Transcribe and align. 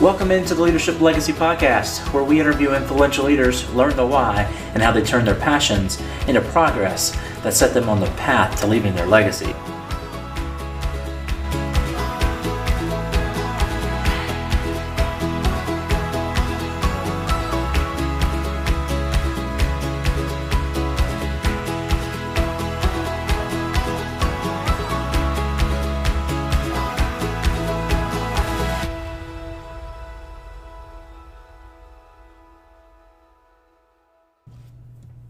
Welcome 0.00 0.30
into 0.30 0.54
the 0.54 0.62
Leadership 0.62 1.00
Legacy 1.00 1.32
Podcast, 1.32 2.12
where 2.12 2.22
we 2.22 2.38
interview 2.38 2.72
influential 2.72 3.24
leaders, 3.24 3.68
learn 3.74 3.96
the 3.96 4.06
why, 4.06 4.42
and 4.72 4.80
how 4.80 4.92
they 4.92 5.02
turn 5.02 5.24
their 5.24 5.34
passions 5.34 6.00
into 6.28 6.40
progress 6.40 7.10
that 7.42 7.52
set 7.52 7.74
them 7.74 7.88
on 7.88 7.98
the 7.98 8.06
path 8.10 8.60
to 8.60 8.68
leaving 8.68 8.94
their 8.94 9.08
legacy. 9.08 9.52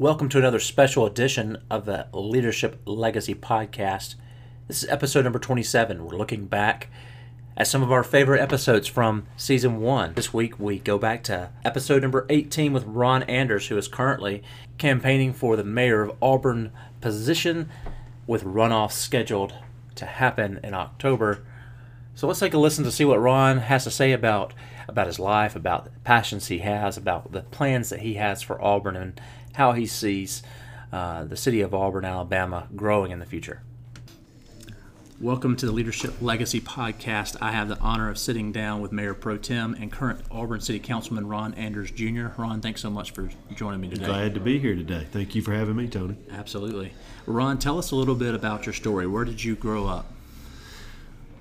Welcome 0.09 0.31
to 0.31 0.39
another 0.39 0.59
special 0.59 1.05
edition 1.05 1.59
of 1.69 1.85
the 1.85 2.07
Leadership 2.15 2.81
Legacy 2.87 3.35
Podcast. 3.35 4.15
This 4.67 4.83
is 4.83 4.89
episode 4.89 5.25
number 5.25 5.39
27. 5.39 6.03
We're 6.03 6.17
looking 6.17 6.47
back 6.47 6.89
at 7.59 7.67
some 7.67 7.83
of 7.83 7.93
our 7.93 8.03
favorite 8.03 8.41
episodes 8.41 8.89
from 8.89 9.27
season 9.37 9.83
one. 9.83 10.15
This 10.15 10.33
week 10.33 10.59
we 10.59 10.79
go 10.79 10.97
back 10.97 11.23
to 11.25 11.51
episode 11.63 12.01
number 12.01 12.25
18 12.31 12.73
with 12.73 12.87
Ron 12.87 13.23
Anders, 13.25 13.67
who 13.67 13.77
is 13.77 13.87
currently 13.87 14.43
campaigning 14.79 15.35
for 15.35 15.57
the 15.57 15.63
mayor 15.63 16.01
of 16.01 16.17
Auburn 16.23 16.73
position 17.03 17.69
with 18.27 18.45
runoff 18.45 18.93
scheduled 18.93 19.53
to 19.97 20.07
happen 20.07 20.59
in 20.65 20.73
October. 20.73 21.45
So 22.15 22.27
let's 22.27 22.41
take 22.41 22.55
a 22.55 22.59
listen 22.59 22.83
to 22.85 22.91
see 22.91 23.05
what 23.05 23.21
Ron 23.21 23.59
has 23.59 23.85
to 23.85 23.91
say 23.91 24.13
about 24.13 24.55
about 24.89 25.07
his 25.07 25.19
life, 25.19 25.55
about 25.55 25.85
the 25.85 25.91
passions 26.01 26.47
he 26.47 26.61
has, 26.61 26.97
about 26.97 27.31
the 27.31 27.43
plans 27.43 27.91
that 27.91 28.01
he 28.01 28.15
has 28.15 28.41
for 28.41 28.61
Auburn 28.65 28.97
and 28.97 29.21
how 29.59 29.73
he 29.73 29.87
sees 29.87 30.41
uh, 30.93 31.25
the 31.25 31.37
city 31.37 31.61
of 31.61 31.75
Auburn, 31.75 32.05
Alabama 32.05 32.69
growing 32.77 33.11
in 33.11 33.19
the 33.19 33.27
future. 33.27 33.61
Welcome 35.21 35.57
to 35.57 35.67
the 35.67 35.73
Leadership 35.73 36.15
Legacy 36.21 36.61
Podcast. 36.61 37.37
I 37.41 37.51
have 37.51 37.69
the 37.69 37.77
honor 37.81 38.09
of 38.09 38.19
sitting 38.19 38.53
down 38.53 38.81
with 38.81 38.93
Mayor 38.93 39.15
Pro 39.15 39.37
Tem 39.37 39.75
and 39.75 39.91
current 39.91 40.21
Auburn 40.31 40.61
City 40.61 40.79
Councilman 40.79 41.27
Ron 41.27 41.55
Anders 41.55 41.91
Jr. 41.91 42.29
Ron, 42.37 42.61
thanks 42.61 42.81
so 42.81 42.89
much 42.89 43.11
for 43.11 43.29
joining 43.53 43.81
me 43.81 43.89
today. 43.89 44.07
Glad 44.07 44.35
to 44.35 44.41
be 44.41 44.61
here 44.61 44.77
today. 44.77 45.09
Thank 45.11 45.35
you 45.35 45.43
for 45.43 45.53
having 45.53 45.75
me, 45.75 45.89
Tony. 45.89 46.15
Absolutely. 46.31 46.93
Ron, 47.27 47.59
tell 47.59 47.79
us 47.81 47.91
a 47.91 47.97
little 47.97 48.15
bit 48.15 48.37
about 48.37 48.65
your 48.65 48.73
story. 48.73 49.09
Where 49.09 49.25
did 49.25 49.43
you 49.43 49.57
grow 49.57 49.89
up? 49.89 50.07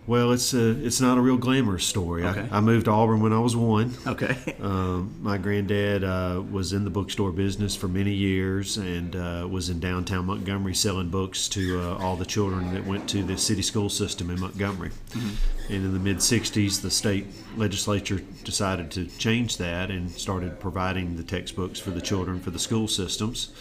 Well, 0.07 0.31
it's 0.31 0.53
a, 0.53 0.69
it's 0.85 1.01
not 1.01 1.17
a 1.17 1.21
real 1.21 1.35
glamorous 1.35 1.85
story. 1.85 2.23
Okay. 2.23 2.47
I, 2.49 2.57
I 2.57 2.61
moved 2.61 2.85
to 2.85 2.91
Auburn 2.91 3.19
when 3.19 3.33
I 3.33 3.39
was 3.39 3.55
one. 3.55 3.93
Okay. 4.07 4.35
Um, 4.67 5.15
my 5.21 5.37
granddad 5.37 6.03
uh, 6.03 6.41
was 6.51 6.73
in 6.73 6.83
the 6.83 6.89
bookstore 6.89 7.31
business 7.31 7.75
for 7.75 7.87
many 7.87 8.11
years 8.11 8.77
and 8.77 9.15
uh, 9.15 9.47
was 9.49 9.69
in 9.69 9.79
downtown 9.79 10.25
Montgomery 10.25 10.73
selling 10.73 11.09
books 11.09 11.47
to 11.49 11.79
uh, 11.79 11.97
all 12.03 12.15
the 12.15 12.25
children 12.25 12.73
that 12.73 12.85
went 12.85 13.07
to 13.09 13.23
the 13.23 13.37
city 13.37 13.61
school 13.61 13.87
system 13.87 14.29
in 14.29 14.39
Montgomery. 14.39 14.89
Mm-hmm. 14.89 15.73
And 15.73 15.85
in 15.85 15.93
the 15.93 15.99
mid 15.99 16.17
60s, 16.17 16.81
the 16.81 16.89
state 16.89 17.27
legislature 17.55 18.19
decided 18.43 18.91
to 18.91 19.05
change 19.05 19.57
that 19.57 19.89
and 19.91 20.11
started 20.11 20.59
providing 20.59 21.17
the 21.17 21.23
textbooks 21.23 21.79
for 21.79 21.91
the 21.91 22.01
children 22.01 22.39
for 22.39 22.49
the 22.49 22.59
school 22.59 22.87
systems. 22.87 23.53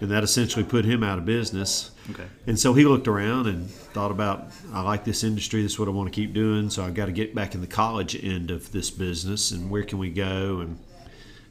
And 0.00 0.10
that 0.10 0.22
essentially 0.22 0.64
put 0.64 0.84
him 0.84 1.02
out 1.02 1.18
of 1.18 1.24
business. 1.24 1.90
Okay. 2.10 2.26
And 2.46 2.58
so 2.58 2.74
he 2.74 2.84
looked 2.84 3.08
around 3.08 3.46
and 3.46 3.70
thought 3.70 4.10
about, 4.10 4.48
I 4.72 4.82
like 4.82 5.04
this 5.04 5.24
industry. 5.24 5.62
This 5.62 5.72
is 5.72 5.78
what 5.78 5.88
I 5.88 5.92
want 5.92 6.12
to 6.12 6.14
keep 6.14 6.32
doing. 6.32 6.70
So 6.70 6.84
I've 6.84 6.94
got 6.94 7.06
to 7.06 7.12
get 7.12 7.34
back 7.34 7.54
in 7.54 7.60
the 7.60 7.66
college 7.66 8.22
end 8.22 8.50
of 8.50 8.72
this 8.72 8.90
business. 8.90 9.50
And 9.50 9.70
where 9.70 9.82
can 9.82 9.98
we 9.98 10.10
go? 10.10 10.60
And 10.60 10.78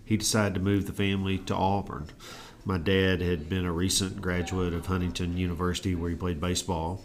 he 0.06 0.18
decided 0.18 0.56
to 0.56 0.60
move 0.60 0.88
the 0.88 0.94
family 0.94 1.38
to 1.40 1.56
Auburn. 1.56 2.10
My 2.66 2.78
dad 2.78 3.22
had 3.22 3.50
been 3.50 3.66
a 3.66 3.72
recent 3.72 4.22
graduate 4.22 4.74
of 4.74 4.86
Huntington 4.86 5.38
University 5.38 5.96
where 5.96 6.10
he 6.10 6.16
played 6.16 6.42
baseball 6.42 7.04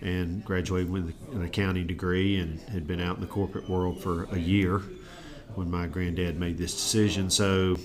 and 0.00 0.44
graduated 0.44 0.90
with 0.90 1.14
an 1.32 1.42
accounting 1.42 1.86
degree 1.86 2.38
and 2.38 2.60
had 2.68 2.86
been 2.86 3.00
out 3.00 3.16
in 3.16 3.20
the 3.20 3.26
corporate 3.26 3.68
world 3.68 4.00
for 4.00 4.24
a 4.32 4.38
year 4.38 4.82
when 5.54 5.70
my 5.70 5.86
granddad 5.86 6.38
made 6.38 6.58
this 6.58 6.72
decision. 6.74 7.30
So 7.30 7.76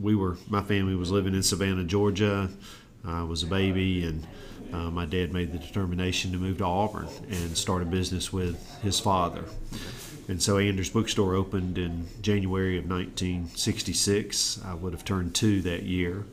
we 0.00 0.14
were, 0.14 0.38
my 0.48 0.62
family 0.62 0.94
was 0.94 1.10
living 1.10 1.34
in 1.34 1.42
Savannah, 1.42 1.84
Georgia. 1.84 2.48
I 3.04 3.22
was 3.24 3.42
a 3.42 3.46
baby, 3.46 4.04
and 4.04 4.26
uh, 4.72 4.90
my 4.90 5.04
dad 5.04 5.32
made 5.32 5.52
the 5.52 5.58
determination 5.58 6.32
to 6.32 6.38
move 6.38 6.58
to 6.58 6.64
Auburn 6.64 7.08
and 7.30 7.56
start 7.56 7.82
a 7.82 7.86
business 7.86 8.32
with 8.32 8.80
his 8.80 8.98
father. 8.98 9.44
And 10.28 10.42
so 10.42 10.58
Anders 10.58 10.90
Bookstore 10.90 11.34
opened 11.34 11.78
in 11.78 12.06
January 12.22 12.78
of 12.78 12.88
1966. 12.88 14.60
I 14.64 14.74
would 14.74 14.92
have 14.92 15.04
turned 15.04 15.34
two 15.34 15.60
that 15.62 15.82
year. 15.82 16.24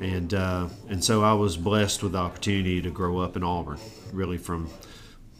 And, 0.00 0.32
uh, 0.32 0.68
and 0.88 1.04
so 1.04 1.22
I 1.22 1.34
was 1.34 1.56
blessed 1.56 2.02
with 2.02 2.12
the 2.12 2.18
opportunity 2.18 2.80
to 2.80 2.90
grow 2.90 3.18
up 3.18 3.36
in 3.36 3.42
Auburn, 3.42 3.78
really 4.12 4.38
from 4.38 4.70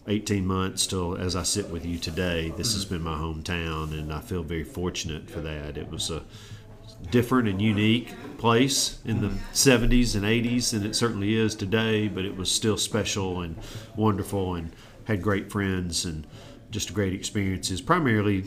18 0.06 0.46
months 0.46 0.86
till 0.86 1.16
as 1.16 1.36
I 1.36 1.44
sit 1.44 1.70
with 1.70 1.86
you 1.86 1.98
today. 1.98 2.52
This 2.56 2.74
has 2.74 2.84
been 2.84 3.02
my 3.02 3.16
hometown, 3.16 3.98
and 3.98 4.12
I 4.12 4.20
feel 4.20 4.42
very 4.42 4.64
fortunate 4.64 5.30
for 5.30 5.40
that. 5.40 5.78
It 5.78 5.90
was 5.90 6.10
a 6.10 6.22
different 7.10 7.48
and 7.48 7.60
unique 7.60 8.14
place 8.38 8.98
in 9.04 9.20
the 9.20 9.28
70s 9.52 10.14
and 10.14 10.24
80s 10.24 10.70
than 10.70 10.84
it 10.84 10.94
certainly 10.94 11.34
is 11.34 11.54
today, 11.54 12.08
but 12.08 12.24
it 12.24 12.36
was 12.36 12.50
still 12.50 12.76
special 12.76 13.42
and 13.42 13.56
wonderful 13.96 14.54
and 14.54 14.74
had 15.04 15.22
great 15.22 15.50
friends 15.50 16.04
and 16.04 16.26
just 16.70 16.94
great 16.94 17.12
experiences, 17.12 17.80
primarily 17.80 18.44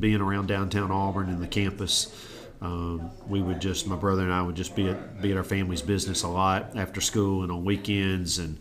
being 0.00 0.20
around 0.20 0.48
downtown 0.48 0.90
Auburn 0.90 1.28
and 1.28 1.42
the 1.42 1.46
campus. 1.46 2.14
Um, 2.60 3.10
we 3.28 3.42
would 3.42 3.60
just, 3.60 3.86
my 3.86 3.96
brother 3.96 4.22
and 4.22 4.32
I 4.32 4.42
would 4.42 4.54
just 4.54 4.74
be 4.74 4.88
at, 4.88 5.20
be 5.20 5.32
at 5.32 5.36
our 5.36 5.44
family's 5.44 5.82
business 5.82 6.22
a 6.22 6.28
lot 6.28 6.76
after 6.76 7.00
school 7.00 7.42
and 7.42 7.52
on 7.52 7.64
weekends 7.64 8.38
and 8.38 8.58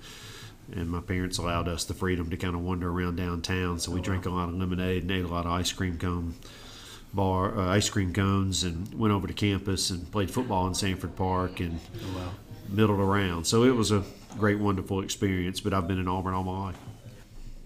and 0.73 0.89
my 0.89 1.01
parents 1.01 1.37
allowed 1.37 1.67
us 1.67 1.83
the 1.83 1.93
freedom 1.93 2.29
to 2.29 2.37
kind 2.37 2.55
of 2.55 2.61
wander 2.61 2.89
around 2.89 3.17
downtown. 3.17 3.77
So 3.77 3.91
we 3.91 3.99
drank 3.99 4.25
a 4.25 4.29
lot 4.29 4.47
of 4.47 4.55
lemonade 4.55 5.03
and 5.03 5.11
ate 5.11 5.25
a 5.25 5.27
lot 5.27 5.45
of 5.45 5.51
ice 5.51 5.73
cream 5.73 5.97
cone 5.97 6.35
bar, 7.13 7.57
uh, 7.57 7.67
ice 7.67 7.89
cream 7.89 8.13
cones, 8.13 8.63
and 8.63 8.93
went 8.93 9.13
over 9.13 9.27
to 9.27 9.33
campus 9.33 9.89
and 9.89 10.09
played 10.11 10.31
football 10.31 10.67
in 10.67 10.73
Samford 10.73 11.15
Park 11.15 11.59
and 11.59 11.79
wow. 12.15 12.31
middled 12.69 12.99
around. 12.99 13.45
So 13.45 13.63
it 13.63 13.75
was 13.75 13.91
a 13.91 14.03
great, 14.37 14.59
wonderful 14.59 15.01
experience. 15.01 15.59
But 15.59 15.73
I've 15.73 15.87
been 15.87 15.99
in 15.99 16.07
Auburn 16.07 16.33
all 16.33 16.43
my 16.43 16.67
life. 16.67 16.77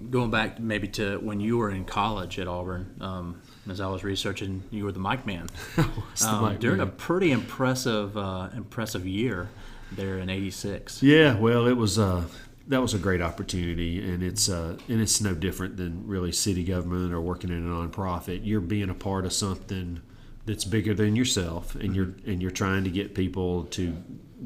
Going 0.09 0.29
back 0.29 0.59
maybe 0.59 0.87
to 0.89 1.17
when 1.17 1.39
you 1.39 1.57
were 1.57 1.69
in 1.69 1.85
college 1.85 2.37
at 2.37 2.47
Auburn, 2.47 2.95
um, 2.99 3.41
as 3.69 3.79
I 3.79 3.87
was 3.87 4.03
researching, 4.03 4.63
you 4.69 4.83
were 4.83 4.91
the 4.91 4.99
mic 4.99 5.25
man 5.25 5.47
um, 6.25 6.49
mic 6.49 6.59
during 6.59 6.77
man? 6.77 6.87
a 6.87 6.91
pretty 6.91 7.31
impressive, 7.31 8.17
uh, 8.17 8.49
impressive 8.55 9.05
year 9.07 9.49
there 9.93 10.19
in 10.19 10.29
'86. 10.29 11.01
Yeah, 11.01 11.37
well, 11.39 11.65
it 11.65 11.77
was 11.77 11.97
uh, 11.97 12.25
that 12.67 12.81
was 12.81 12.93
a 12.93 12.97
great 12.97 13.21
opportunity, 13.21 13.99
and 13.99 14.23
it's 14.23 14.49
uh, 14.49 14.77
and 14.87 15.01
it's 15.01 15.21
no 15.21 15.33
different 15.33 15.77
than 15.77 16.07
really 16.07 16.31
city 16.31 16.63
government 16.63 17.13
or 17.13 17.21
working 17.21 17.51
in 17.51 17.57
a 17.57 17.69
nonprofit. 17.69 18.41
You're 18.43 18.61
being 18.61 18.89
a 18.89 18.95
part 18.95 19.25
of 19.25 19.33
something 19.33 20.01
that's 20.45 20.65
bigger 20.65 20.93
than 20.93 21.15
yourself, 21.15 21.75
and 21.75 21.95
you're 21.95 22.07
mm-hmm. 22.07 22.29
and 22.29 22.41
you're 22.41 22.51
trying 22.51 22.83
to 22.83 22.89
get 22.89 23.13
people 23.13 23.65
to 23.65 23.95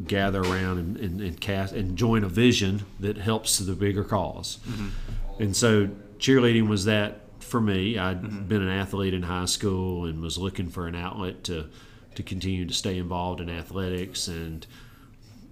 gather 0.06 0.42
around 0.42 0.78
and, 0.78 0.98
and, 0.98 1.22
and 1.22 1.42
cast 1.42 1.74
and 1.74 1.98
join 1.98 2.24
a 2.24 2.30
vision 2.30 2.86
that 3.00 3.18
helps 3.18 3.58
the 3.58 3.74
bigger 3.74 4.04
because 4.04 4.60
mm-hmm. 4.68 4.90
And 5.42 5.56
so 5.56 5.90
cheerleading 6.18 6.68
was 6.68 6.86
that 6.86 7.22
for 7.40 7.62
me. 7.62 7.98
i 7.98 8.10
had 8.10 8.22
mm-hmm. 8.22 8.44
been 8.44 8.62
an 8.62 8.70
athlete 8.70 9.14
in 9.14 9.24
high 9.24 9.46
school 9.46 10.06
and 10.06 10.22
was 10.22 10.38
looking 10.38 10.70
for 10.70 10.88
an 10.88 10.96
outlet 10.96 11.44
to 11.46 11.70
to 12.16 12.24
continue 12.24 12.66
to 12.66 12.74
stay 12.74 12.98
involved 12.98 13.40
in 13.40 13.50
athletics 13.50 14.28
and 14.28 14.68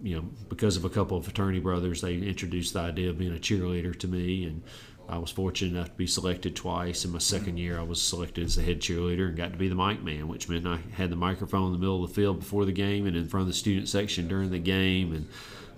you 0.02 0.16
know, 0.16 0.26
because 0.50 0.78
of 0.78 0.86
a 0.86 0.90
couple 0.90 1.18
of 1.18 1.24
fraternity 1.26 1.60
brothers, 1.60 2.02
they 2.02 2.16
introduced 2.16 2.74
the 2.74 2.80
idea 2.80 3.10
of 3.10 3.18
being 3.18 3.36
a 3.36 3.40
cheerleader 3.40 3.98
to 4.00 4.08
me, 4.08 4.44
and 4.44 4.62
I 5.10 5.18
was 5.18 5.32
fortunate 5.32 5.76
enough 5.76 5.92
to 5.92 5.96
be 5.96 6.08
selected 6.08 6.56
twice. 6.56 7.06
In 7.06 7.12
my 7.12 7.20
second 7.20 7.58
year, 7.58 7.80
I 7.80 7.84
was 7.84 8.02
selected 8.02 8.44
as 8.44 8.56
the 8.56 8.62
head 8.62 8.82
cheerleader 8.82 9.28
and 9.28 9.38
got 9.38 9.52
to 9.54 9.58
be 9.58 9.70
the 9.70 9.76
mic 9.76 10.04
man, 10.04 10.28
which 10.28 10.50
meant 10.50 10.68
I 10.68 10.80
had 10.94 11.10
the 11.10 11.16
microphone 11.16 11.68
in 11.68 11.74
the 11.74 11.80
middle 11.80 12.04
of 12.04 12.10
the 12.10 12.16
field 12.16 12.40
before 12.40 12.66
the 12.66 12.74
game 12.74 13.06
and 13.06 13.16
in 13.16 13.28
front 13.28 13.44
of 13.44 13.48
the 13.48 13.54
student 13.54 13.88
section 13.88 14.28
during 14.28 14.52
the 14.52 14.60
game. 14.60 15.14
And 15.14 15.28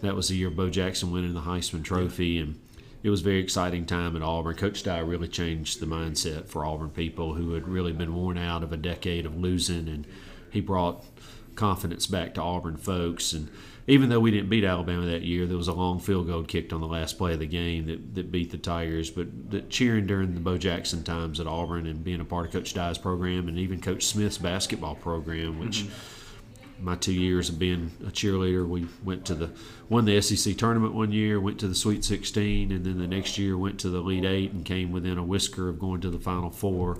that 0.02 0.16
was 0.16 0.30
the 0.30 0.36
year 0.36 0.50
Bo 0.50 0.70
Jackson 0.70 1.12
winning 1.12 1.34
the 1.34 1.42
Heisman 1.42 1.84
Trophy, 1.84 2.40
and 2.40 2.60
it 3.04 3.12
was 3.12 3.22
a 3.22 3.26
very 3.26 3.40
exciting 3.40 3.86
time 3.86 4.16
at 4.16 4.24
Auburn. 4.24 4.56
Coach 4.56 4.84
Dye 4.84 5.00
really 5.00 5.28
changed 5.28 5.80
the 5.80 5.86
mindset 5.86 6.48
for 6.48 6.66
Auburn 6.66 6.90
people 6.90 7.36
who 7.36 7.54
had 7.54 7.68
really 7.68 7.94
been 7.94 8.16
worn 8.16 8.38
out 8.38 8.64
of 8.64 8.74
a 8.74 8.78
decade 8.78 9.26
of 9.26 9.38
losing, 9.38 9.88
and 9.88 10.08
he 10.50 10.60
brought 10.60 11.06
confidence 11.56 12.08
back 12.08 12.34
to 12.34 12.42
Auburn 12.42 12.78
folks. 12.78 13.32
And 13.32 13.50
even 13.90 14.10
though 14.10 14.20
we 14.20 14.30
didn't 14.30 14.50
beat 14.50 14.64
Alabama 14.64 15.06
that 15.08 15.24
year, 15.24 15.46
there 15.46 15.58
was 15.58 15.68
a 15.68 15.74
long 15.74 16.00
field 16.00 16.28
goal 16.28 16.44
kicked 16.44 16.74
on 16.74 16.80
the 16.80 16.88
last 16.88 17.18
play 17.18 17.34
of 17.34 17.40
the 17.40 17.48
game 17.48 17.88
that, 17.88 18.16
that 18.16 18.32
beat 18.32 18.52
the 18.52 18.58
Tigers. 18.58 19.10
But 19.10 19.50
the, 19.50 19.62
cheering 19.62 20.06
during 20.06 20.36
the 20.36 20.40
Bo 20.40 20.58
Jackson 20.58 21.04
times 21.04 21.40
at 21.40 21.48
Auburn 21.48 21.88
and 21.88 22.04
being 22.04 22.22
a 22.22 22.26
part 22.26 22.46
of 22.46 22.52
Coach 22.52 22.74
Dye's 22.74 23.00
program 23.00 23.48
and 23.48 23.58
even 23.58 23.82
Coach 23.82 24.06
Smith's 24.06 24.38
basketball 24.38 24.96
program, 24.96 25.60
which 25.60 25.86
my 26.80 26.96
two 26.96 27.14
years 27.14 27.50
of 27.50 27.58
being 27.60 27.92
a 28.06 28.12
cheerleader, 28.12 28.68
we 28.68 28.88
went 29.04 29.26
to 29.26 29.36
the 29.36 29.50
won 29.90 30.06
the 30.06 30.22
SEC 30.22 30.56
tournament 30.56 30.94
one 30.94 31.12
year, 31.12 31.40
went 31.40 31.60
to 31.60 31.68
the 31.68 31.76
Sweet 31.76 32.06
16, 32.06 32.72
and 32.72 32.86
then 32.86 33.00
the 33.00 33.08
next 33.08 33.38
year 33.38 33.58
went 33.58 33.80
to 33.80 33.90
the 33.90 33.98
Elite 33.98 34.26
Eight 34.26 34.52
and 34.52 34.64
came 34.64 34.92
within 34.92 35.18
a 35.18 35.24
whisker 35.24 35.68
of 35.68 35.80
going 35.80 36.02
to 36.02 36.10
the 36.10 36.20
Final 36.20 36.52
Four. 36.52 37.00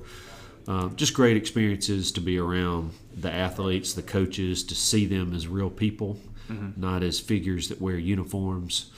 um, 0.68 0.96
just 0.96 1.14
great 1.14 1.38
experiences 1.38 2.12
to 2.14 2.22
be 2.22 2.38
around 2.38 2.92
the 3.16 3.32
athletes, 3.32 3.94
the 3.94 4.02
coaches, 4.02 4.64
to 4.66 4.76
see 4.76 5.06
them 5.06 5.34
as 5.34 5.48
real 5.48 5.70
people, 5.70 6.18
mm-hmm. 6.50 6.80
not 6.80 7.04
as 7.04 7.20
figures 7.20 7.70
that 7.70 7.82
wear 7.82 7.98
uniforms 7.98 8.92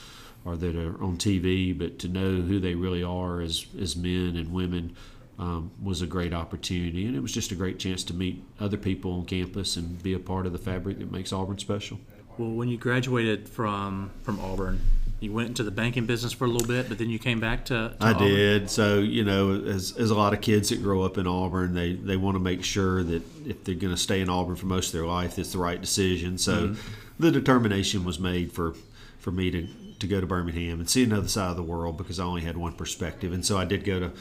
or 0.46 0.58
that 0.58 0.76
are 0.76 1.02
on 1.04 1.18
TV, 1.18 1.78
but 1.78 2.00
to 2.00 2.08
know 2.08 2.42
who 2.42 2.60
they 2.60 2.76
really 2.76 3.04
are 3.04 3.42
as, 3.42 3.66
as 3.80 3.96
men 3.96 4.36
and 4.36 4.52
women 4.52 4.96
um, 5.38 5.72
was 5.82 6.02
a 6.02 6.08
great 6.08 6.34
opportunity. 6.34 7.06
And 7.06 7.16
it 7.16 7.20
was 7.20 7.34
just 7.34 7.52
a 7.52 7.56
great 7.56 7.80
chance 7.80 8.04
to 8.06 8.14
meet 8.14 8.44
other 8.60 8.78
people 8.78 9.14
on 9.14 9.26
campus 9.26 9.76
and 9.76 10.02
be 10.02 10.14
a 10.14 10.20
part 10.20 10.46
of 10.46 10.52
the 10.52 10.58
fabric 10.58 11.00
that 11.00 11.12
makes 11.12 11.32
Auburn 11.32 11.58
special. 11.60 12.00
Well, 12.38 12.52
when 12.52 12.70
you 12.70 12.78
graduated 12.78 13.50
from, 13.50 14.12
from 14.24 14.40
Auburn, 14.40 14.80
you 15.22 15.32
went 15.32 15.50
into 15.50 15.64
the 15.64 15.72
banking 15.72 16.08
business 16.08 16.34
for 16.34 16.46
a 16.46 16.48
little 16.48 16.68
bit, 16.68 16.90
but 16.90 16.98
then 16.98 17.10
you 17.10 17.20
came 17.20 17.40
back 17.40 17.66
to. 17.66 17.74
to 17.74 17.96
I 18.02 18.12
Auburn. 18.14 18.28
did. 18.28 18.70
So 18.72 19.00
you 19.00 19.24
know, 19.24 19.54
as, 19.54 19.96
as 19.96 20.10
a 20.10 20.16
lot 20.16 20.34
of 20.34 20.42
kids 20.42 20.70
that 20.70 20.82
grow 20.82 21.04
up 21.04 21.20
in 21.20 21.28
Auburn, 21.28 21.76
they 21.76 21.94
they 21.94 22.18
want 22.18 22.36
to 22.36 22.40
make 22.40 22.64
sure 22.64 23.04
that 23.04 23.22
if 23.46 23.64
they're 23.64 23.76
going 23.76 23.94
to 23.94 24.02
stay 24.02 24.22
in 24.22 24.30
Auburn 24.30 24.56
for 24.56 24.66
most 24.66 24.88
of 24.88 24.94
their 24.94 25.06
life, 25.06 25.38
it's 25.38 25.52
the 25.52 25.60
right 25.60 25.80
decision. 25.80 26.40
So 26.40 26.70
mm-hmm. 26.70 26.82
The 27.22 27.32
determination 27.32 28.04
was 28.04 28.20
made 28.20 28.52
for 28.52 28.76
for 29.20 29.32
me 29.32 29.52
to 29.52 29.68
to 30.00 30.08
go 30.08 30.20
to 30.20 30.28
Birmingham 30.28 30.80
and 30.80 30.90
see 30.90 31.04
another 31.04 31.28
side 31.28 31.52
of 31.52 31.56
the 31.56 31.64
world 31.64 31.98
because 31.98 32.20
I 32.20 32.24
only 32.24 32.42
had 32.42 32.58
one 32.58 32.74
perspective, 32.74 33.32
and 33.32 33.46
so 33.46 33.58
I 33.58 33.66
did 33.66 33.84
go 33.84 34.00
to. 34.00 34.12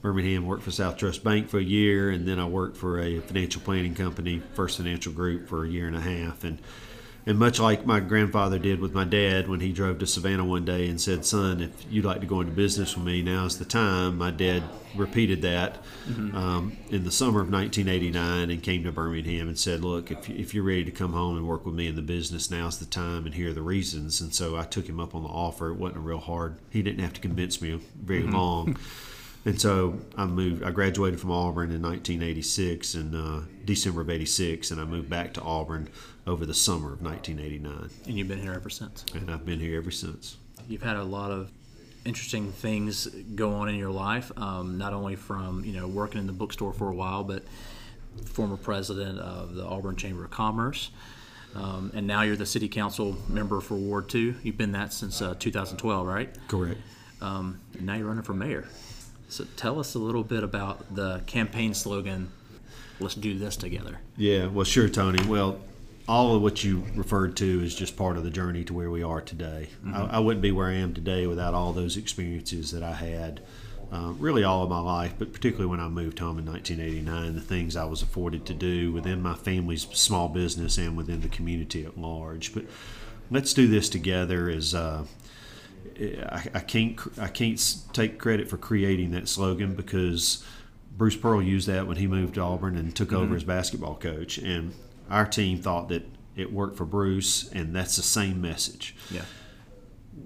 Birmingham 0.00 0.46
worked 0.46 0.62
for 0.62 0.70
South 0.70 0.96
Trust 0.96 1.24
Bank 1.24 1.48
for 1.48 1.58
a 1.58 1.62
year, 1.62 2.08
and 2.10 2.24
then 2.24 2.38
I 2.38 2.46
worked 2.46 2.76
for 2.76 3.00
a 3.00 3.18
financial 3.18 3.60
planning 3.60 3.96
company, 3.96 4.40
First 4.54 4.76
Financial 4.76 5.12
Group, 5.12 5.48
for 5.48 5.64
a 5.64 5.68
year 5.68 5.88
and 5.88 5.96
a 5.96 6.00
half. 6.00 6.44
And 6.44 6.60
and 7.28 7.38
much 7.38 7.60
like 7.60 7.84
my 7.84 8.00
grandfather 8.00 8.58
did 8.58 8.80
with 8.80 8.94
my 8.94 9.04
dad 9.04 9.48
when 9.48 9.60
he 9.60 9.70
drove 9.70 9.98
to 9.98 10.06
Savannah 10.06 10.46
one 10.46 10.64
day 10.64 10.88
and 10.88 10.98
said, 10.98 11.26
Son, 11.26 11.60
if 11.60 11.84
you'd 11.90 12.06
like 12.06 12.22
to 12.22 12.26
go 12.26 12.40
into 12.40 12.54
business 12.54 12.96
with 12.96 13.04
me, 13.04 13.20
now's 13.20 13.58
the 13.58 13.66
time. 13.66 14.16
My 14.16 14.30
dad 14.30 14.62
repeated 14.96 15.42
that 15.42 15.76
mm-hmm. 16.08 16.34
um, 16.34 16.78
in 16.88 17.04
the 17.04 17.10
summer 17.10 17.42
of 17.42 17.52
1989 17.52 18.50
and 18.50 18.62
came 18.62 18.82
to 18.82 18.92
Birmingham 18.92 19.46
and 19.46 19.58
said, 19.58 19.82
Look, 19.82 20.10
if, 20.10 20.30
if 20.30 20.54
you're 20.54 20.64
ready 20.64 20.86
to 20.86 20.90
come 20.90 21.12
home 21.12 21.36
and 21.36 21.46
work 21.46 21.66
with 21.66 21.74
me 21.74 21.86
in 21.86 21.96
the 21.96 22.02
business, 22.02 22.50
now's 22.50 22.78
the 22.78 22.86
time 22.86 23.26
and 23.26 23.34
here 23.34 23.50
are 23.50 23.52
the 23.52 23.60
reasons. 23.60 24.22
And 24.22 24.34
so 24.34 24.56
I 24.56 24.62
took 24.62 24.88
him 24.88 24.98
up 24.98 25.14
on 25.14 25.22
the 25.22 25.28
offer. 25.28 25.68
It 25.68 25.74
wasn't 25.74 25.98
a 25.98 26.00
real 26.00 26.20
hard. 26.20 26.56
He 26.70 26.80
didn't 26.80 27.00
have 27.00 27.12
to 27.12 27.20
convince 27.20 27.60
me 27.60 27.78
very 28.02 28.22
mm-hmm. 28.22 28.34
long. 28.34 28.78
And 29.44 29.60
so 29.60 29.98
I 30.16 30.26
moved. 30.26 30.62
I 30.62 30.70
graduated 30.70 31.20
from 31.20 31.30
Auburn 31.30 31.70
in 31.70 31.80
1986 31.80 32.94
in 32.94 33.14
uh, 33.14 33.42
December 33.64 34.02
of 34.02 34.10
'86, 34.10 34.70
and 34.70 34.80
I 34.80 34.84
moved 34.84 35.08
back 35.08 35.32
to 35.34 35.42
Auburn 35.42 35.88
over 36.26 36.44
the 36.44 36.54
summer 36.54 36.92
of 36.92 37.00
1989. 37.00 37.90
And 38.06 38.18
you've 38.18 38.28
been 38.28 38.42
here 38.42 38.52
ever 38.52 38.68
since. 38.68 39.04
And 39.14 39.30
I've 39.30 39.46
been 39.46 39.60
here 39.60 39.78
ever 39.78 39.90
since. 39.90 40.36
You've 40.68 40.82
had 40.82 40.96
a 40.96 41.04
lot 41.04 41.30
of 41.30 41.50
interesting 42.04 42.52
things 42.52 43.06
go 43.34 43.54
on 43.54 43.68
in 43.68 43.76
your 43.76 43.90
life, 43.90 44.32
um, 44.36 44.78
not 44.78 44.92
only 44.92 45.16
from 45.16 45.64
you 45.64 45.72
know 45.72 45.86
working 45.86 46.20
in 46.20 46.26
the 46.26 46.32
bookstore 46.32 46.72
for 46.72 46.88
a 46.90 46.94
while, 46.94 47.24
but 47.24 47.44
former 48.26 48.56
president 48.56 49.18
of 49.18 49.54
the 49.54 49.64
Auburn 49.64 49.96
Chamber 49.96 50.24
of 50.24 50.30
Commerce. 50.30 50.90
Um, 51.54 51.90
and 51.94 52.06
now 52.06 52.22
you're 52.22 52.36
the 52.36 52.46
city 52.46 52.68
council 52.68 53.16
member 53.28 53.60
for 53.60 53.74
Ward 53.74 54.08
2. 54.08 54.36
You've 54.42 54.58
been 54.58 54.72
that 54.72 54.92
since 54.92 55.22
uh, 55.22 55.34
2012, 55.38 56.06
right? 56.06 56.36
Correct. 56.46 56.78
Um, 57.20 57.60
now 57.80 57.94
you're 57.94 58.06
running 58.06 58.22
for 58.22 58.34
mayor. 58.34 58.68
So 59.28 59.44
tell 59.56 59.78
us 59.78 59.94
a 59.94 59.98
little 59.98 60.24
bit 60.24 60.42
about 60.42 60.94
the 60.94 61.22
campaign 61.26 61.74
slogan, 61.74 62.30
let's 62.98 63.14
do 63.14 63.38
this 63.38 63.56
together. 63.56 63.98
Yeah, 64.16 64.46
well, 64.46 64.64
sure, 64.64 64.88
Tony. 64.88 65.24
Well, 65.26 65.60
all 66.08 66.34
of 66.34 66.42
what 66.42 66.64
you 66.64 66.84
referred 66.94 67.36
to 67.36 67.62
is 67.62 67.74
just 67.74 67.96
part 67.96 68.16
of 68.16 68.24
the 68.24 68.30
journey 68.30 68.64
to 68.64 68.72
where 68.72 68.90
we 68.90 69.02
are 69.02 69.20
today. 69.20 69.68
Mm-hmm. 69.84 69.94
I, 69.94 70.16
I, 70.16 70.18
wouldn't 70.18 70.40
be 70.40 70.50
where 70.50 70.68
I 70.68 70.74
am 70.74 70.94
today 70.94 71.26
without 71.26 71.52
all 71.52 71.74
those 71.74 71.98
experiences 71.98 72.70
that 72.70 72.82
I 72.82 72.94
had, 72.94 73.42
uh, 73.92 74.14
really 74.18 74.42
all 74.42 74.62
of 74.62 74.70
my 74.70 74.80
life, 74.80 75.14
but 75.18 75.34
particularly 75.34 75.66
when 75.66 75.80
I 75.80 75.88
moved 75.88 76.18
home 76.18 76.38
in 76.38 76.46
1989, 76.46 77.34
the 77.34 77.40
things 77.42 77.76
I 77.76 77.84
was 77.84 78.00
afforded 78.00 78.46
to 78.46 78.54
do 78.54 78.90
within 78.92 79.20
my 79.20 79.34
family's 79.34 79.86
small 79.92 80.30
business 80.30 80.78
and 80.78 80.96
within 80.96 81.20
the 81.20 81.28
community 81.28 81.84
at 81.84 81.98
large. 81.98 82.54
But 82.54 82.64
let's 83.30 83.52
do 83.52 83.66
this 83.66 83.90
together 83.90 84.48
as 84.48 84.74
uh, 84.74 85.04
I, 86.00 86.42
I, 86.54 86.60
can't 86.60 86.98
I 87.18 87.28
can't 87.28 87.76
take 87.92 88.18
credit 88.18 88.48
for 88.48 88.56
creating 88.56 89.10
that 89.12 89.28
slogan 89.28 89.74
because 89.74 90.44
Bruce 90.96 91.16
Pearl 91.16 91.42
used 91.42 91.68
that 91.68 91.86
when 91.86 91.96
he 91.96 92.06
moved 92.06 92.34
to 92.34 92.40
Auburn 92.40 92.76
and 92.76 92.94
took 92.94 93.08
mm-hmm. 93.08 93.18
over 93.18 93.36
as 93.36 93.44
basketball 93.44 93.94
coach, 93.94 94.38
and 94.38 94.74
our 95.10 95.26
team 95.26 95.60
thought 95.60 95.88
that 95.88 96.04
it 96.36 96.52
worked 96.52 96.76
for 96.76 96.84
Bruce, 96.84 97.50
and 97.52 97.74
that's 97.74 97.96
the 97.96 98.02
same 98.02 98.40
message. 98.40 98.94
Yeah. 99.10 99.22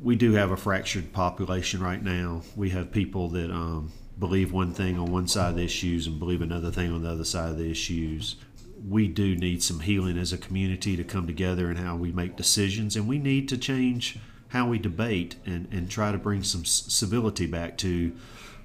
We 0.02 0.16
do 0.16 0.32
have 0.32 0.50
a 0.50 0.56
fractured 0.56 1.12
population 1.12 1.82
right 1.82 2.02
now. 2.02 2.42
We 2.56 2.70
have 2.70 2.90
people 2.90 3.28
that 3.30 3.50
um, 3.50 3.92
believe 4.18 4.52
one 4.52 4.72
thing 4.72 4.98
on 4.98 5.12
one 5.12 5.28
side 5.28 5.50
of 5.50 5.56
the 5.56 5.64
issues 5.64 6.06
and 6.06 6.18
believe 6.18 6.42
another 6.42 6.70
thing 6.70 6.90
on 6.90 7.02
the 7.02 7.10
other 7.10 7.24
side 7.24 7.50
of 7.50 7.58
the 7.58 7.70
issues. 7.70 8.36
We 8.88 9.08
do 9.08 9.36
need 9.36 9.62
some 9.62 9.80
healing 9.80 10.18
as 10.18 10.32
a 10.32 10.38
community 10.38 10.96
to 10.96 11.04
come 11.04 11.26
together 11.26 11.68
and 11.68 11.78
how 11.78 11.96
we 11.96 12.12
make 12.12 12.36
decisions, 12.36 12.96
and 12.96 13.06
we 13.06 13.18
need 13.18 13.48
to 13.50 13.58
change 13.58 14.18
how 14.52 14.68
we 14.68 14.78
debate 14.78 15.36
and, 15.46 15.66
and 15.72 15.90
try 15.90 16.12
to 16.12 16.18
bring 16.18 16.42
some 16.42 16.62
civility 16.64 17.46
back 17.46 17.78
to 17.78 18.12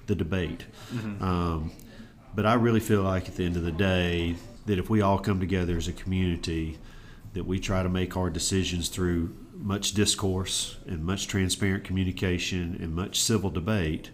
the 0.06 0.14
debate. 0.14 0.66
Mm-hmm. 0.92 1.24
Um, 1.24 1.72
but 2.34 2.44
I 2.44 2.54
really 2.54 2.80
feel 2.80 3.02
like 3.02 3.26
at 3.26 3.36
the 3.36 3.44
end 3.46 3.56
of 3.56 3.62
the 3.62 3.72
day 3.72 4.36
that 4.66 4.78
if 4.78 4.90
we 4.90 5.00
all 5.00 5.18
come 5.18 5.40
together 5.40 5.78
as 5.78 5.88
a 5.88 5.92
community, 5.92 6.76
that 7.32 7.44
we 7.44 7.58
try 7.58 7.82
to 7.82 7.88
make 7.88 8.18
our 8.18 8.28
decisions 8.28 8.90
through 8.90 9.34
much 9.54 9.92
discourse 9.92 10.76
and 10.86 11.04
much 11.04 11.26
transparent 11.26 11.84
communication 11.84 12.76
and 12.80 12.94
much 12.94 13.18
civil 13.18 13.48
debate, 13.48 14.10